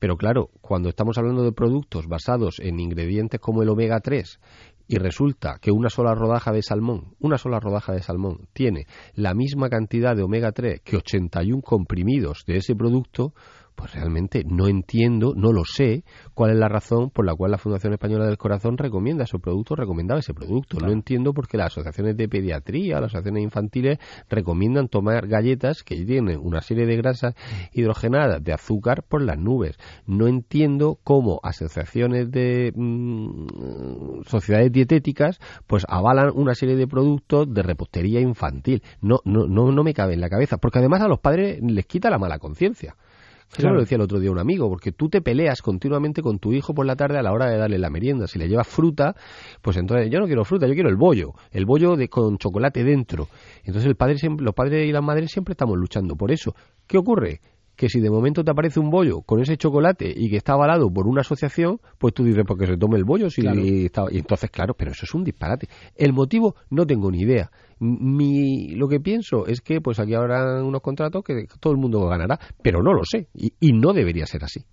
Pero 0.01 0.17
claro, 0.17 0.51
cuando 0.61 0.89
estamos 0.89 1.17
hablando 1.17 1.45
de 1.45 1.53
productos 1.53 2.09
basados 2.09 2.59
en 2.59 2.81
ingredientes 2.81 3.41
como 3.41 3.63
el 3.63 3.69
omega 3.69 4.01
3 4.01 4.41
y 4.89 4.97
resulta 4.97 5.59
que 5.61 5.71
una 5.71 5.91
sola 5.91 6.17
rodaja 6.17 6.51
de 6.51 6.63
salmón, 6.63 7.15
una 7.21 7.39
sola 7.39 7.61
rodaja 7.61 7.93
de 7.93 8.03
salmón 8.03 8.49
tiene 8.53 8.87
la 9.15 9.35
misma 9.35 9.69
cantidad 9.69 10.17
de 10.17 10.25
omega 10.25 10.51
3 10.51 10.81
que 10.83 10.97
81 10.97 11.63
comprimidos 11.63 12.45
de 12.45 12.57
ese 12.57 12.75
producto, 12.75 13.35
pues 13.75 13.95
realmente 13.95 14.45
no 14.45 14.69
entiendo, 14.69 15.35
no 15.37 15.53
lo 15.53 15.65
sé, 15.65 16.05
cuál 16.35 16.53
es 16.53 16.57
la 16.57 16.69
razón 16.69 17.11
por 17.11 17.27
la 17.27 17.35
cual 17.35 17.51
la 17.51 17.59
Fundación 17.59 17.93
Española 17.93 18.27
del 18.27 18.39
Corazón 18.39 18.79
recomienda 18.79 19.25
ese 19.25 19.39
producto, 19.39 19.75
recomendaba 19.75 20.21
ese 20.21 20.35
producto. 20.35 20.79
No 20.79 20.93
entiendo 20.93 21.33
por 21.33 21.49
qué 21.49 21.57
las 21.57 21.67
asociaciones 21.69 22.17
de 22.17 22.29
pediatría, 22.29 23.01
las 23.01 23.11
asociaciones 23.11 23.45
infantiles 23.45 23.99
recomiendan 24.29 24.89
tomar 24.89 25.27
galletas 25.27 25.83
que 25.83 25.97
tienen 26.05 26.39
una 26.41 26.61
serie 26.61 26.87
de 26.87 26.97
grasas 26.97 27.35
hidrogenadas 27.73 28.43
de 28.43 28.53
azúcar 28.53 29.03
por 29.03 29.23
las 29.23 29.39
nubes. 29.39 29.77
No 30.07 30.27
entiendo 30.27 30.99
cómo 31.03 31.41
asociaciones 31.43 32.31
de 32.31 32.73
mm, 32.75 34.23
sociedades 34.27 34.73
dietéticas 34.73 35.41
pues 35.67 35.85
avalan 35.89 36.31
una 36.35 36.55
serie 36.55 36.77
de 36.77 36.87
productos 36.87 37.53
de 37.53 37.63
repostería 37.63 38.21
infantil. 38.21 38.83
No, 39.01 39.19
no, 39.25 39.47
no, 39.47 39.73
no 39.73 39.85
me 39.85 39.95
cabe 39.95 40.15
en 40.15 40.21
la 40.21 40.29
cabeza, 40.29 40.59
porque 40.59 40.79
además 40.79 41.03
a 41.03 41.09
los 41.09 41.21
padres 41.21 41.61
les 41.63 41.87
quita 41.87 42.11
la 42.11 42.19
mala 42.19 42.39
conciencia. 42.39 42.97
Eso 43.57 43.71
lo 43.71 43.81
decía 43.81 43.97
el 43.97 44.03
otro 44.03 44.19
día 44.19 44.33
un 44.33 44.39
amigo, 44.39 44.69
porque 44.69 44.91
tú 44.91 45.09
te 45.09 45.21
peleas 45.21 45.63
continuamente 45.63 46.23
con 46.23 46.41
tu 46.41 46.53
hijo 46.53 46.75
por 46.75 46.87
la 46.87 46.97
tarde 46.97 47.19
a 47.19 47.23
la 47.23 47.33
hora 47.33 47.49
de 47.49 47.57
darle 47.57 47.79
la 47.79 47.89
merienda. 47.89 48.27
Si 48.27 48.39
le 48.39 48.49
llevas 48.49 48.67
fruta, 48.67 49.15
pues 49.63 49.77
entonces 49.77 50.11
yo 50.11 50.19
no 50.19 50.27
quiero 50.27 50.45
fruta, 50.45 50.67
yo 50.67 50.75
quiero 50.75 50.89
el 50.89 50.97
bollo, 50.97 51.35
el 51.53 51.65
bollo 51.65 51.95
de, 51.95 52.09
con 52.09 52.37
chocolate 52.39 52.83
dentro. 52.83 53.29
Entonces 53.65 53.87
el 53.87 53.95
padre, 53.95 54.17
los 54.39 54.55
padres 54.55 54.89
y 54.89 54.93
las 54.93 55.05
madres 55.05 55.31
siempre 55.31 55.53
estamos 55.53 55.79
luchando 55.79 56.17
por 56.17 56.33
eso. 56.33 56.55
¿Qué 56.87 56.99
ocurre? 56.99 57.41
Que 57.77 57.89
si 57.89 58.01
de 58.01 58.11
momento 58.11 58.45
te 58.45 58.51
aparece 58.51 58.81
un 58.81 58.91
bollo 58.91 59.23
con 59.23 59.41
ese 59.41 59.57
chocolate 59.57 60.13
y 60.15 60.31
que 60.31 60.37
está 60.37 60.53
avalado 60.53 60.93
por 60.93 61.07
una 61.07 61.23
asociación, 61.23 61.81
pues 61.99 62.15
tú 62.15 62.25
dices, 62.25 62.45
porque 62.47 62.67
se 62.67 62.77
tome 62.77 62.97
el 62.97 63.05
bollo. 63.05 63.31
Si 63.31 63.47
está... 63.87 64.05
Y 64.11 64.19
entonces, 64.19 64.51
claro, 64.51 64.75
pero 64.75 64.93
eso 64.93 65.05
es 65.05 65.15
un 65.15 65.25
disparate. 65.25 65.69
El 65.97 66.13
motivo 66.13 66.57
no 66.71 66.87
tengo 66.87 67.11
ni 67.11 67.21
idea. 67.21 67.51
Mi, 67.81 68.75
lo 68.77 68.89
que 68.89 69.01
pienso 69.01 69.47
es 69.47 69.61
que 69.61 69.81
pues 69.81 69.99
aquí 69.99 70.15
habrá 70.15 70.63
unos 70.63 70.81
contratos 70.81 71.25
que 71.25 71.47
todo 71.61 71.73
el 71.73 71.79
mundo 71.79 72.07
ganará, 72.07 72.39
pero 72.63 72.83
no 72.83 72.93
lo 72.93 73.05
sé 73.05 73.29
y 73.35 73.73
no 73.73 73.93
debería 73.93 74.27
ser 74.27 74.45
así. 74.45 74.65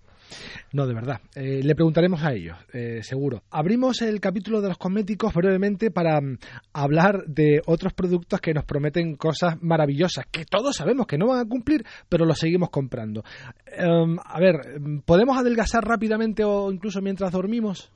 No, 0.72 0.86
de 0.86 0.94
verdad. 0.94 1.20
Eh, 1.34 1.60
le 1.62 1.74
preguntaremos 1.74 2.22
a 2.22 2.32
ellos, 2.32 2.56
eh, 2.72 3.00
seguro. 3.02 3.42
Abrimos 3.50 4.02
el 4.02 4.20
capítulo 4.20 4.60
de 4.60 4.68
los 4.68 4.78
cosméticos 4.78 5.32
brevemente 5.34 5.90
para 5.90 6.20
mm, 6.20 6.38
hablar 6.72 7.24
de 7.26 7.60
otros 7.66 7.92
productos 7.92 8.40
que 8.40 8.54
nos 8.54 8.64
prometen 8.64 9.16
cosas 9.16 9.62
maravillosas, 9.62 10.26
que 10.30 10.44
todos 10.44 10.76
sabemos 10.76 11.06
que 11.06 11.18
no 11.18 11.28
van 11.28 11.40
a 11.40 11.48
cumplir, 11.48 11.84
pero 12.08 12.24
los 12.24 12.38
seguimos 12.38 12.70
comprando. 12.70 13.22
Em, 13.66 14.16
a 14.24 14.40
ver, 14.40 14.80
¿podemos 15.04 15.38
adelgazar 15.38 15.84
rápidamente 15.84 16.44
o 16.44 16.72
incluso 16.72 17.00
mientras 17.00 17.32
dormimos? 17.32 17.90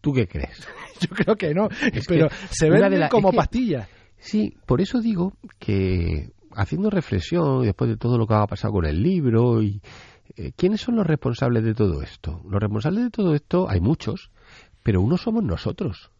¿Tú 0.00 0.12
qué 0.12 0.26
crees? 0.26 0.66
Yo 1.00 1.08
creo 1.08 1.36
que 1.36 1.54
no, 1.54 1.68
pero 2.08 2.28
se 2.50 2.70
venden 2.70 3.08
como 3.08 3.32
pastillas. 3.32 3.88
Sí, 4.18 4.54
por 4.66 4.80
eso 4.80 5.00
digo 5.00 5.32
que 5.58 6.30
haciendo 6.52 6.90
reflexión 6.90 7.62
después 7.62 7.90
de 7.90 7.96
todo 7.96 8.18
lo 8.18 8.26
que 8.26 8.34
ha 8.34 8.46
pasado 8.46 8.74
con 8.74 8.84
el 8.84 9.02
libro 9.02 9.62
y, 9.62 9.80
¿quiénes 10.56 10.80
son 10.80 10.96
los 10.96 11.06
responsables 11.06 11.64
de 11.64 11.74
todo 11.74 12.02
esto? 12.02 12.40
Los 12.48 12.60
responsables 12.60 13.04
de 13.04 13.10
todo 13.10 13.34
esto 13.34 13.68
hay 13.68 13.80
muchos, 13.80 14.30
pero 14.82 15.00
uno 15.00 15.16
somos 15.16 15.44
nosotros. 15.44 16.10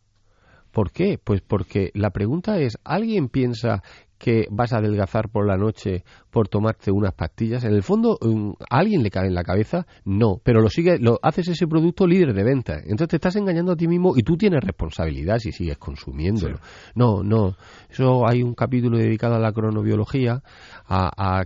¿Por 0.71 0.93
qué? 0.93 1.19
Pues 1.23 1.41
porque 1.41 1.91
la 1.95 2.11
pregunta 2.11 2.59
es, 2.59 2.79
¿alguien 2.85 3.29
piensa 3.29 3.83
que 4.21 4.47
vas 4.51 4.75
a 4.75 4.77
adelgazar 4.77 5.31
por 5.31 5.47
la 5.47 5.57
noche 5.57 6.05
por 6.31 6.47
tomarte 6.47 6.93
unas 6.93 7.15
pastillas. 7.15 7.65
En 7.65 7.73
el 7.73 7.83
fondo, 7.83 8.19
um, 8.21 8.55
¿a 8.69 8.79
alguien 8.79 9.03
le 9.03 9.11
cae 9.11 9.27
en 9.27 9.35
la 9.35 9.43
cabeza? 9.43 9.87
No, 10.05 10.41
pero 10.45 10.61
lo 10.61 10.69
sigue, 10.69 10.99
lo 10.99 11.19
haces 11.23 11.49
ese 11.49 11.67
producto 11.67 12.07
líder 12.07 12.35
de 12.35 12.45
venta. 12.45 12.75
Entonces 12.81 13.09
te 13.09 13.17
estás 13.17 13.37
engañando 13.37 13.73
a 13.73 13.77
ti 13.77 13.89
mismo 13.89 14.13
y 14.17 14.23
tú 14.23 14.37
tienes 14.37 14.63
responsabilidad 14.63 15.39
si 15.39 15.53
sigues 15.53 15.79
consumiéndolo. 15.79 16.61
No, 16.95 17.23
no. 17.23 17.57
Eso 17.89 18.29
hay 18.29 18.43
un 18.43 18.55
capítulo 18.55 18.99
dedicado 18.99 19.37
a 19.37 19.39
la 19.39 19.53
cronobiología, 19.53 20.43
a, 20.87 21.45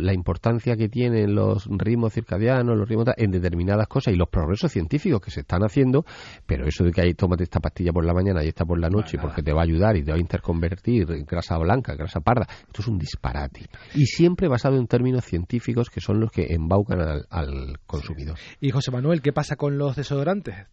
la 0.00 0.14
importancia 0.14 0.76
que 0.76 0.88
tienen 0.88 1.34
los 1.34 1.66
ritmos 1.66 2.12
circadianos, 2.12 2.78
los 2.78 2.88
ritmos 2.88 3.08
en 3.16 3.32
determinadas 3.32 3.88
cosas 3.88 4.14
y 4.14 4.16
los 4.16 4.28
progresos 4.28 4.70
científicos 4.70 5.20
que 5.20 5.32
se 5.32 5.40
están 5.40 5.64
haciendo, 5.64 6.04
pero 6.46 6.66
eso 6.66 6.84
de 6.84 6.92
que 6.92 7.00
ahí 7.00 7.14
tómate 7.14 7.42
esta 7.42 7.58
pastilla 7.58 7.92
por 7.92 8.04
la 8.04 8.14
mañana 8.14 8.44
y 8.44 8.48
esta 8.48 8.64
por 8.64 8.78
la 8.78 8.88
noche 8.88 9.18
porque 9.20 9.42
te 9.42 9.52
va 9.52 9.62
a 9.62 9.64
ayudar 9.64 9.96
y 9.96 10.04
te 10.04 10.12
va 10.12 10.16
a 10.16 10.20
interconvertir 10.20 11.10
en 11.10 11.24
grasa 11.24 11.58
blanca, 11.58 11.95
grasa 11.96 12.20
parda, 12.20 12.46
esto 12.48 12.82
es 12.82 12.88
un 12.88 12.98
disparate. 12.98 13.66
Y 13.94 14.06
siempre 14.06 14.48
basado 14.48 14.76
en 14.76 14.86
términos 14.86 15.24
científicos 15.24 15.90
que 15.90 16.00
son 16.00 16.20
los 16.20 16.30
que 16.30 16.52
embaucan 16.54 17.24
al, 17.30 17.78
consumidor. 17.86 18.38
Y 18.60 18.70
José 18.70 18.90
Manuel, 18.90 19.22
¿qué 19.22 19.32
pasa 19.32 19.56
con 19.56 19.78
los 19.78 19.96
desodorantes? 19.96 20.66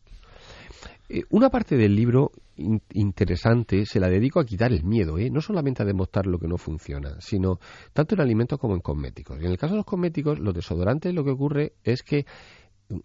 Eh, 1.09 1.23
una 1.29 1.49
parte 1.49 1.75
del 1.75 1.95
libro 1.95 2.31
interesante 2.55 3.85
se 3.85 3.99
la 3.99 4.09
dedico 4.09 4.39
a 4.39 4.45
quitar 4.45 4.71
el 4.71 4.83
miedo, 4.83 5.17
¿eh? 5.17 5.29
no 5.29 5.41
solamente 5.41 5.81
a 5.81 5.85
demostrar 5.85 6.27
lo 6.27 6.37
que 6.39 6.47
no 6.47 6.57
funciona, 6.57 7.19
sino 7.19 7.59
tanto 7.93 8.15
en 8.15 8.21
alimentos 8.21 8.59
como 8.59 8.75
en 8.75 8.81
cosméticos. 8.81 9.41
Y 9.41 9.45
en 9.45 9.51
el 9.51 9.57
caso 9.57 9.73
de 9.73 9.77
los 9.77 9.85
cosméticos, 9.85 10.39
los 10.39 10.53
desodorantes 10.53 11.13
lo 11.13 11.23
que 11.23 11.31
ocurre 11.31 11.73
es 11.83 12.03
que 12.03 12.25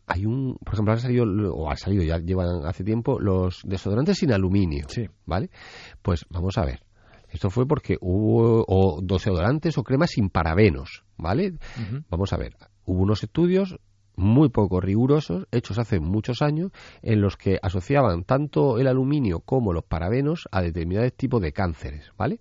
hay 0.07 0.27
un, 0.27 0.59
por 0.65 0.75
ejemplo, 0.75 0.93
han 0.93 1.01
salido, 1.01 1.25
o 1.55 1.71
ha 1.71 1.77
salido, 1.77 2.03
ya 2.03 2.19
llevan 2.19 2.67
hace 2.67 2.85
tiempo, 2.85 3.19
los 3.21 3.63
desodorantes 3.65 4.19
sin 4.19 4.33
aluminio, 4.33 4.87
¿vale? 5.25 5.51
Pues 6.03 6.27
vamos 6.31 6.59
a 6.59 6.65
ver, 6.65 6.81
esto 7.31 7.51
fue 7.51 7.67
porque 7.67 7.97
hubo 8.01 8.65
o 8.67 9.01
desodorantes 9.03 9.77
o 9.79 9.85
cremas 9.85 10.11
sin 10.11 10.31
parabenos, 10.31 11.05
¿vale? 11.17 11.55
Vamos 12.09 12.33
a 12.33 12.37
ver, 12.37 12.57
hubo 12.85 13.03
unos 13.03 13.23
estudios 13.23 13.79
muy 14.19 14.49
poco 14.51 14.81
rigurosos, 14.81 15.47
hechos 15.53 15.79
hace 15.79 16.01
muchos 16.01 16.43
años, 16.43 16.73
en 17.03 17.21
los 17.21 17.37
que 17.37 17.59
asociaban 17.63 18.25
tanto 18.25 18.79
el 18.79 18.89
aluminio 18.89 19.41
como 19.41 19.73
los 19.73 19.85
parabenos 19.85 20.49
a 20.51 20.61
determinados 20.61 21.13
tipos 21.15 21.41
de 21.41 21.53
cánceres, 21.53 22.13
¿vale? 22.19 22.41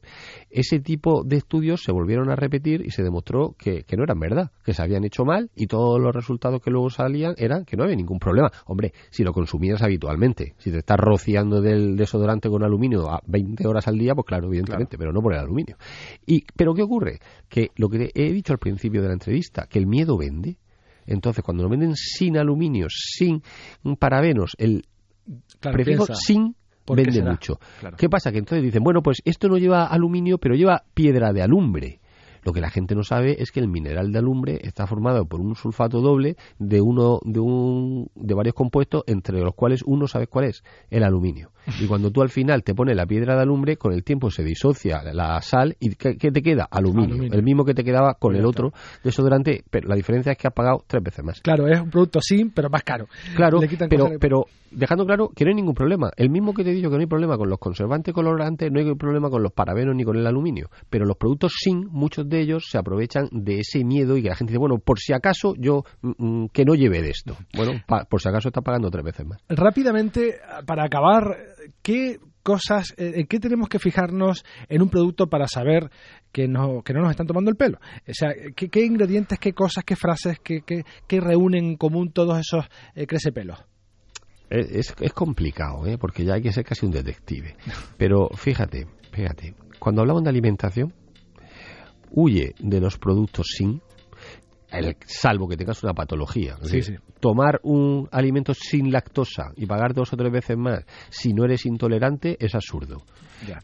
Ese 0.50 0.80
tipo 0.80 1.24
de 1.24 1.38
estudios 1.38 1.84
se 1.84 1.92
volvieron 1.92 2.30
a 2.30 2.36
repetir 2.36 2.82
y 2.86 2.92
se 2.92 3.04
demostró 3.04 3.56
que, 3.58 3.86
no 3.96 4.04
eran 4.04 4.20
verdad, 4.20 4.52
que 4.64 4.74
se 4.74 4.82
habían 4.82 5.04
hecho 5.04 5.24
mal 5.24 5.50
y 5.56 5.68
todos 5.68 6.02
los 6.02 6.14
resultados 6.14 6.62
que 6.62 6.72
luego 6.72 6.90
salían 6.90 7.36
eran 7.38 7.64
que 7.64 7.78
no 7.78 7.84
había 7.84 7.96
ningún 7.96 8.20
problema. 8.20 8.52
Hombre, 8.66 8.94
si 9.12 9.24
lo 9.24 9.32
consumías 9.32 9.82
habitualmente, 9.82 10.56
si 10.58 10.72
te 10.72 10.80
estás 10.80 10.98
rociando 10.98 11.62
del 11.62 11.96
desodorante 11.96 12.50
con 12.50 12.64
aluminio 12.64 13.10
a 13.10 13.22
20 13.28 13.68
horas 13.68 13.88
al 13.88 13.98
día, 13.98 14.16
pues 14.16 14.26
claro, 14.26 14.48
evidentemente, 14.48 14.98
pero 14.98 15.12
no 15.12 15.22
por 15.22 15.34
el 15.34 15.40
aluminio. 15.40 15.78
Y, 16.26 16.44
¿Pero 16.56 16.74
qué 16.74 16.82
ocurre? 16.82 17.20
Que 17.50 17.70
lo 17.76 17.90
que 17.90 18.12
he 18.14 18.32
dicho 18.32 18.54
al 18.54 18.60
principio 18.60 19.02
de 19.02 19.08
la 19.08 19.14
entrevista, 19.14 19.68
que 19.70 19.80
el 19.80 19.88
miedo 19.88 20.18
vende, 20.18 20.58
entonces, 21.08 21.44
cuando 21.44 21.64
lo 21.64 21.70
venden 21.70 21.96
sin 21.96 22.38
aluminio, 22.38 22.88
sin 22.90 23.42
parabenos, 23.98 24.52
el 24.58 24.84
prefijo 25.60 26.06
sin 26.14 26.56
vende 26.96 27.24
mucho. 27.24 27.60
¿Qué 27.98 28.10
pasa? 28.10 28.32
Que 28.32 28.40
entonces 28.40 28.64
dicen, 28.64 28.84
bueno, 28.84 29.02
pues 29.02 29.22
esto 29.26 29.48
no 29.48 29.58
lleva 29.58 29.86
aluminio, 29.86 30.38
pero 30.38 30.56
lleva 30.56 30.84
piedra 30.94 31.34
de 31.34 31.42
alumbre. 31.42 32.00
Lo 32.44 32.54
que 32.54 32.62
la 32.62 32.70
gente 32.70 32.96
no 32.96 33.04
sabe 33.04 33.42
es 33.42 33.52
que 33.52 33.60
el 33.60 33.68
mineral 33.68 34.12
de 34.12 34.20
alumbre 34.20 34.60
está 34.62 34.88
formado 34.88 35.26
por 35.26 35.42
un 35.42 35.56
sulfato 35.56 36.02
doble 36.02 36.38
de 36.60 36.82
uno 36.82 37.20
de 37.24 37.40
un 37.40 38.10
de 38.16 38.34
varios 38.34 38.56
compuestos 38.56 39.04
entre 39.08 39.40
los 39.40 39.54
cuales 39.56 39.84
uno 39.86 40.08
sabe 40.08 40.28
cuál 40.28 40.46
es, 40.46 40.64
el 40.90 41.04
aluminio. 41.04 41.52
Y 41.82 41.88
cuando 41.88 42.12
tú 42.12 42.22
al 42.22 42.30
final 42.30 42.64
te 42.64 42.74
pones 42.74 42.96
la 42.96 43.06
piedra 43.06 43.36
de 43.36 43.42
alumbre, 43.42 43.78
con 43.78 43.92
el 43.92 44.04
tiempo 44.04 44.32
se 44.32 44.44
disocia 44.44 45.02
la 45.14 45.42
sal 45.42 45.76
y 45.80 45.96
¿qué, 45.96 46.16
te 46.16 46.42
queda? 46.42 46.68
Aluminio, 46.70 47.24
el 47.24 47.44
mismo 47.44 47.66
que 47.66 47.74
te 47.74 47.84
quedaba 47.84 48.14
con 48.14 48.36
el 48.36 48.46
otro 48.46 48.72
desodorante, 49.04 49.64
pero 49.70 49.88
la 49.88 49.96
diferencia 49.96 50.32
es 50.32 50.38
que 50.38 50.48
has 50.48 50.54
pagado 50.54 50.84
tres 50.88 51.04
veces 51.04 51.26
más. 51.26 51.42
Claro, 51.42 51.68
es 51.68 51.80
un 51.82 51.90
producto 51.90 52.20
sin, 52.22 52.52
pero 52.52 52.70
más 52.70 52.84
caro. 52.84 53.08
Claro, 53.36 53.60
pero, 53.90 54.12
pero 54.20 54.46
dejando 54.72 55.06
claro 55.06 55.30
que 55.36 55.44
no 55.44 55.50
hay 55.50 55.56
ningún 55.56 55.74
problema. 55.74 56.12
El 56.16 56.30
mismo 56.30 56.54
que 56.54 56.64
te 56.64 56.72
he 56.72 56.74
dicho 56.74 56.90
que 56.90 56.96
no 56.96 57.02
hay 57.02 57.08
problema 57.08 57.38
con 57.38 57.50
los 57.50 57.60
conservantes 57.60 58.14
colorantes, 58.14 58.72
no 58.72 58.80
hay 58.80 58.96
problema 58.96 59.30
con 59.30 59.44
los 59.44 59.52
parabenos 59.52 59.96
ni 59.96 60.04
con 60.04 60.18
el 60.18 60.28
aluminio. 60.28 60.70
Pero 60.90 61.06
los 61.06 61.18
productos 61.18 61.54
sin, 61.58 61.88
muchos 61.88 62.28
de 62.30 62.37
ellos 62.40 62.68
se 62.70 62.78
aprovechan 62.78 63.28
de 63.32 63.60
ese 63.60 63.84
miedo 63.84 64.18
y 64.18 64.22
que 64.22 64.30
la 64.30 64.36
gente 64.36 64.52
dice, 64.52 64.60
bueno, 64.60 64.80
por 64.80 65.00
si 65.00 65.14
acaso 65.14 65.54
yo 65.58 65.84
mm, 66.02 66.12
mm, 66.18 66.50
que 66.50 66.66
no 66.66 66.76
lleve 66.76 67.02
de 67.02 67.10
esto. 67.10 67.38
Bueno, 67.56 67.74
por 68.10 68.22
si 68.22 68.30
acaso 68.30 68.50
está 68.50 68.62
pagando 68.62 68.90
tres 68.90 69.04
veces 69.04 69.26
más. 69.26 69.40
Rápidamente, 69.50 70.40
para 70.66 70.86
acabar, 70.86 71.38
¿qué 71.82 72.20
cosas, 72.44 72.94
eh, 72.98 73.14
en 73.16 73.28
qué 73.28 73.40
tenemos 73.40 73.68
que 73.68 73.78
fijarnos 73.78 74.46
en 74.70 74.82
un 74.82 74.90
producto 74.90 75.28
para 75.28 75.48
saber 75.48 75.90
que 76.32 76.48
no, 76.48 76.82
que 76.82 76.94
no 76.94 77.02
nos 77.02 77.12
están 77.12 77.28
tomando 77.28 77.52
el 77.52 77.58
pelo? 77.58 77.80
O 78.08 78.14
sea, 78.14 78.30
¿qué, 78.56 78.86
ingredientes, 78.86 79.38
qué 79.38 79.54
cosas, 79.54 79.84
qué 79.84 79.96
frases, 79.96 80.40
qué, 80.42 80.62
qué, 80.62 81.20
reúnen 81.20 81.66
en 81.66 81.76
común 81.76 82.12
todos 82.12 82.40
esos 82.40 82.66
eh, 82.96 83.06
crecepelos? 83.06 83.60
Es, 84.50 84.96
es 84.98 85.12
complicado, 85.12 85.86
¿eh? 85.86 85.98
porque 85.98 86.24
ya 86.24 86.36
hay 86.36 86.42
que 86.42 86.54
ser 86.54 86.64
casi 86.64 86.86
un 86.86 86.94
detective. 86.94 87.58
Pero 87.98 88.30
fíjate, 88.30 88.88
fíjate, 89.12 89.54
cuando 89.78 90.02
hablamos 90.02 90.24
de 90.24 90.30
alimentación, 90.30 90.94
huye 92.12 92.54
de 92.60 92.80
los 92.80 92.98
productos 92.98 93.48
sin, 93.58 93.82
salvo 95.06 95.48
que 95.48 95.58
tengas 95.58 95.84
una 95.84 95.94
patología. 95.94 96.58
Tomar 97.20 97.60
un 97.64 98.08
alimento 98.12 98.54
sin 98.54 98.92
lactosa 98.92 99.52
y 99.56 99.66
pagar 99.66 99.94
dos 99.94 100.12
o 100.14 100.18
tres 100.18 100.32
veces 100.32 100.58
más 100.58 100.86
si 101.10 101.34
no 101.34 101.46
eres 101.46 101.66
intolerante 101.66 102.38
es 102.40 102.54
absurdo. 102.54 103.04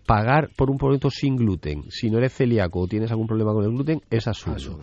Pagar 0.05 0.49
por 0.55 0.69
un 0.69 0.77
producto 0.77 1.09
sin 1.09 1.35
gluten, 1.35 1.83
si 1.89 2.09
no 2.09 2.19
eres 2.19 2.33
celíaco 2.33 2.81
o 2.81 2.87
tienes 2.87 3.11
algún 3.11 3.27
problema 3.27 3.53
con 3.53 3.63
el 3.63 3.71
gluten, 3.71 4.01
es 4.09 4.27
absurdo. 4.27 4.79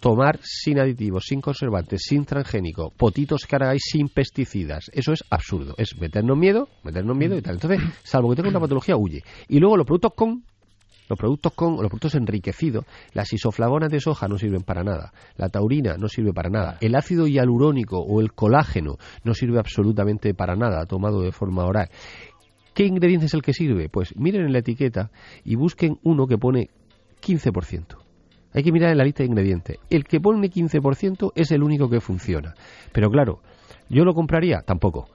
Tomar 0.00 0.38
sin 0.42 0.78
aditivos, 0.78 1.24
sin 1.26 1.40
conservantes, 1.40 2.02
sin 2.04 2.24
transgénicos, 2.24 2.92
potitos 2.96 3.44
que 3.46 3.56
hagáis 3.56 3.82
sin 3.84 4.08
pesticidas, 4.08 4.90
eso 4.92 5.12
es 5.12 5.24
absurdo. 5.28 5.74
Es 5.76 5.98
meternos 6.00 6.38
miedo, 6.38 6.68
meternos 6.84 7.16
miedo 7.16 7.36
y 7.36 7.42
tal. 7.42 7.54
Entonces, 7.54 7.80
salvo 8.04 8.30
que 8.30 8.36
tenga 8.36 8.50
una 8.50 8.60
patología, 8.60 8.96
huye. 8.96 9.24
Y 9.48 9.58
luego 9.58 9.76
los 9.76 9.86
productos 9.86 10.12
con 10.14 10.44
los 11.08 11.18
productos 11.18 11.52
con 11.54 11.76
los 11.76 11.88
productos 11.88 12.14
enriquecidos, 12.14 12.84
las 13.12 13.32
isoflavonas 13.32 13.90
de 13.90 14.00
soja 14.00 14.28
no 14.28 14.38
sirven 14.38 14.62
para 14.62 14.84
nada, 14.84 15.12
la 15.36 15.48
taurina 15.48 15.96
no 15.96 16.08
sirve 16.08 16.32
para 16.32 16.50
nada, 16.50 16.78
el 16.80 16.94
ácido 16.94 17.26
hialurónico 17.26 17.98
o 17.98 18.20
el 18.20 18.32
colágeno 18.32 18.96
no 19.24 19.34
sirve 19.34 19.58
absolutamente 19.58 20.34
para 20.34 20.56
nada 20.56 20.86
tomado 20.86 21.22
de 21.22 21.32
forma 21.32 21.64
oral. 21.64 21.88
¿Qué 22.74 22.84
ingrediente 22.84 23.26
es 23.26 23.34
el 23.34 23.42
que 23.42 23.52
sirve? 23.52 23.88
Pues 23.88 24.14
miren 24.16 24.46
en 24.46 24.52
la 24.52 24.60
etiqueta 24.60 25.10
y 25.44 25.56
busquen 25.56 25.98
uno 26.04 26.26
que 26.26 26.38
pone 26.38 26.70
15%. 27.20 27.96
Hay 28.52 28.62
que 28.62 28.72
mirar 28.72 28.92
en 28.92 28.98
la 28.98 29.04
lista 29.04 29.22
de 29.22 29.28
ingredientes. 29.28 29.78
El 29.90 30.04
que 30.04 30.20
pone 30.20 30.48
15% 30.48 31.32
es 31.34 31.50
el 31.50 31.62
único 31.62 31.90
que 31.90 32.00
funciona. 32.00 32.54
Pero 32.92 33.10
claro, 33.10 33.40
¿Yo 33.88 34.04
lo 34.04 34.14
compraría? 34.14 34.60
Tampoco. 34.60 35.08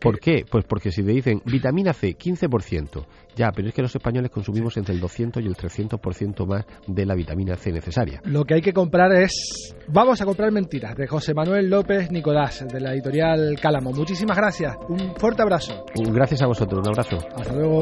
¿Por 0.00 0.18
qué? 0.18 0.44
Pues 0.50 0.64
porque 0.64 0.90
si 0.90 1.02
te 1.02 1.12
dicen 1.12 1.42
vitamina 1.44 1.92
C, 1.92 2.16
15%, 2.16 3.04
ya, 3.36 3.50
pero 3.54 3.68
es 3.68 3.74
que 3.74 3.82
los 3.82 3.94
españoles 3.94 4.30
consumimos 4.30 4.76
entre 4.76 4.94
el 4.94 5.00
200 5.00 5.42
y 5.42 5.46
el 5.46 5.54
300% 5.54 6.46
más 6.46 6.64
de 6.86 7.06
la 7.06 7.14
vitamina 7.14 7.56
C 7.56 7.72
necesaria. 7.72 8.20
Lo 8.24 8.44
que 8.44 8.54
hay 8.54 8.62
que 8.62 8.72
comprar 8.72 9.12
es... 9.12 9.76
Vamos 9.88 10.20
a 10.20 10.24
comprar 10.24 10.50
mentiras, 10.52 10.96
de 10.96 11.06
José 11.06 11.34
Manuel 11.34 11.68
López 11.68 12.10
Nicolás, 12.10 12.66
de 12.66 12.80
la 12.80 12.92
editorial 12.92 13.58
Cálamo. 13.60 13.92
Muchísimas 13.92 14.36
gracias. 14.36 14.76
Un 14.88 15.14
fuerte 15.16 15.42
abrazo. 15.42 15.84
Gracias 15.94 16.42
a 16.42 16.46
vosotros. 16.46 16.80
Un 16.80 16.88
abrazo. 16.88 17.18
Hasta 17.36 17.54
luego. 17.54 17.80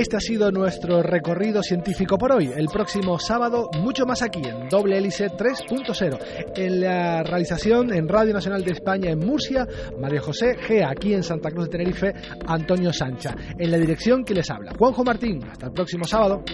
Este 0.00 0.16
ha 0.16 0.20
sido 0.20 0.50
nuestro 0.50 1.02
recorrido 1.02 1.62
científico 1.62 2.16
por 2.16 2.32
hoy. 2.32 2.50
El 2.56 2.68
próximo 2.68 3.18
sábado, 3.18 3.68
mucho 3.82 4.06
más 4.06 4.22
aquí 4.22 4.40
en 4.42 4.66
Doble 4.66 4.96
Hélice 4.96 5.26
3.0. 5.26 6.18
En 6.56 6.80
la 6.80 7.22
realización 7.22 7.92
en 7.92 8.08
Radio 8.08 8.32
Nacional 8.32 8.64
de 8.64 8.72
España 8.72 9.10
en 9.10 9.18
Murcia, 9.18 9.66
María 10.00 10.22
José 10.22 10.56
G. 10.56 10.90
Aquí 10.90 11.12
en 11.12 11.22
Santa 11.22 11.50
Cruz 11.50 11.66
de 11.66 11.72
Tenerife, 11.72 12.14
Antonio 12.46 12.94
Sancha. 12.94 13.36
En 13.58 13.70
la 13.70 13.76
dirección 13.76 14.24
que 14.24 14.32
les 14.32 14.48
habla, 14.48 14.72
Juanjo 14.78 15.04
Martín. 15.04 15.44
Hasta 15.44 15.66
el 15.66 15.72
próximo 15.72 16.04
sábado. 16.04 16.44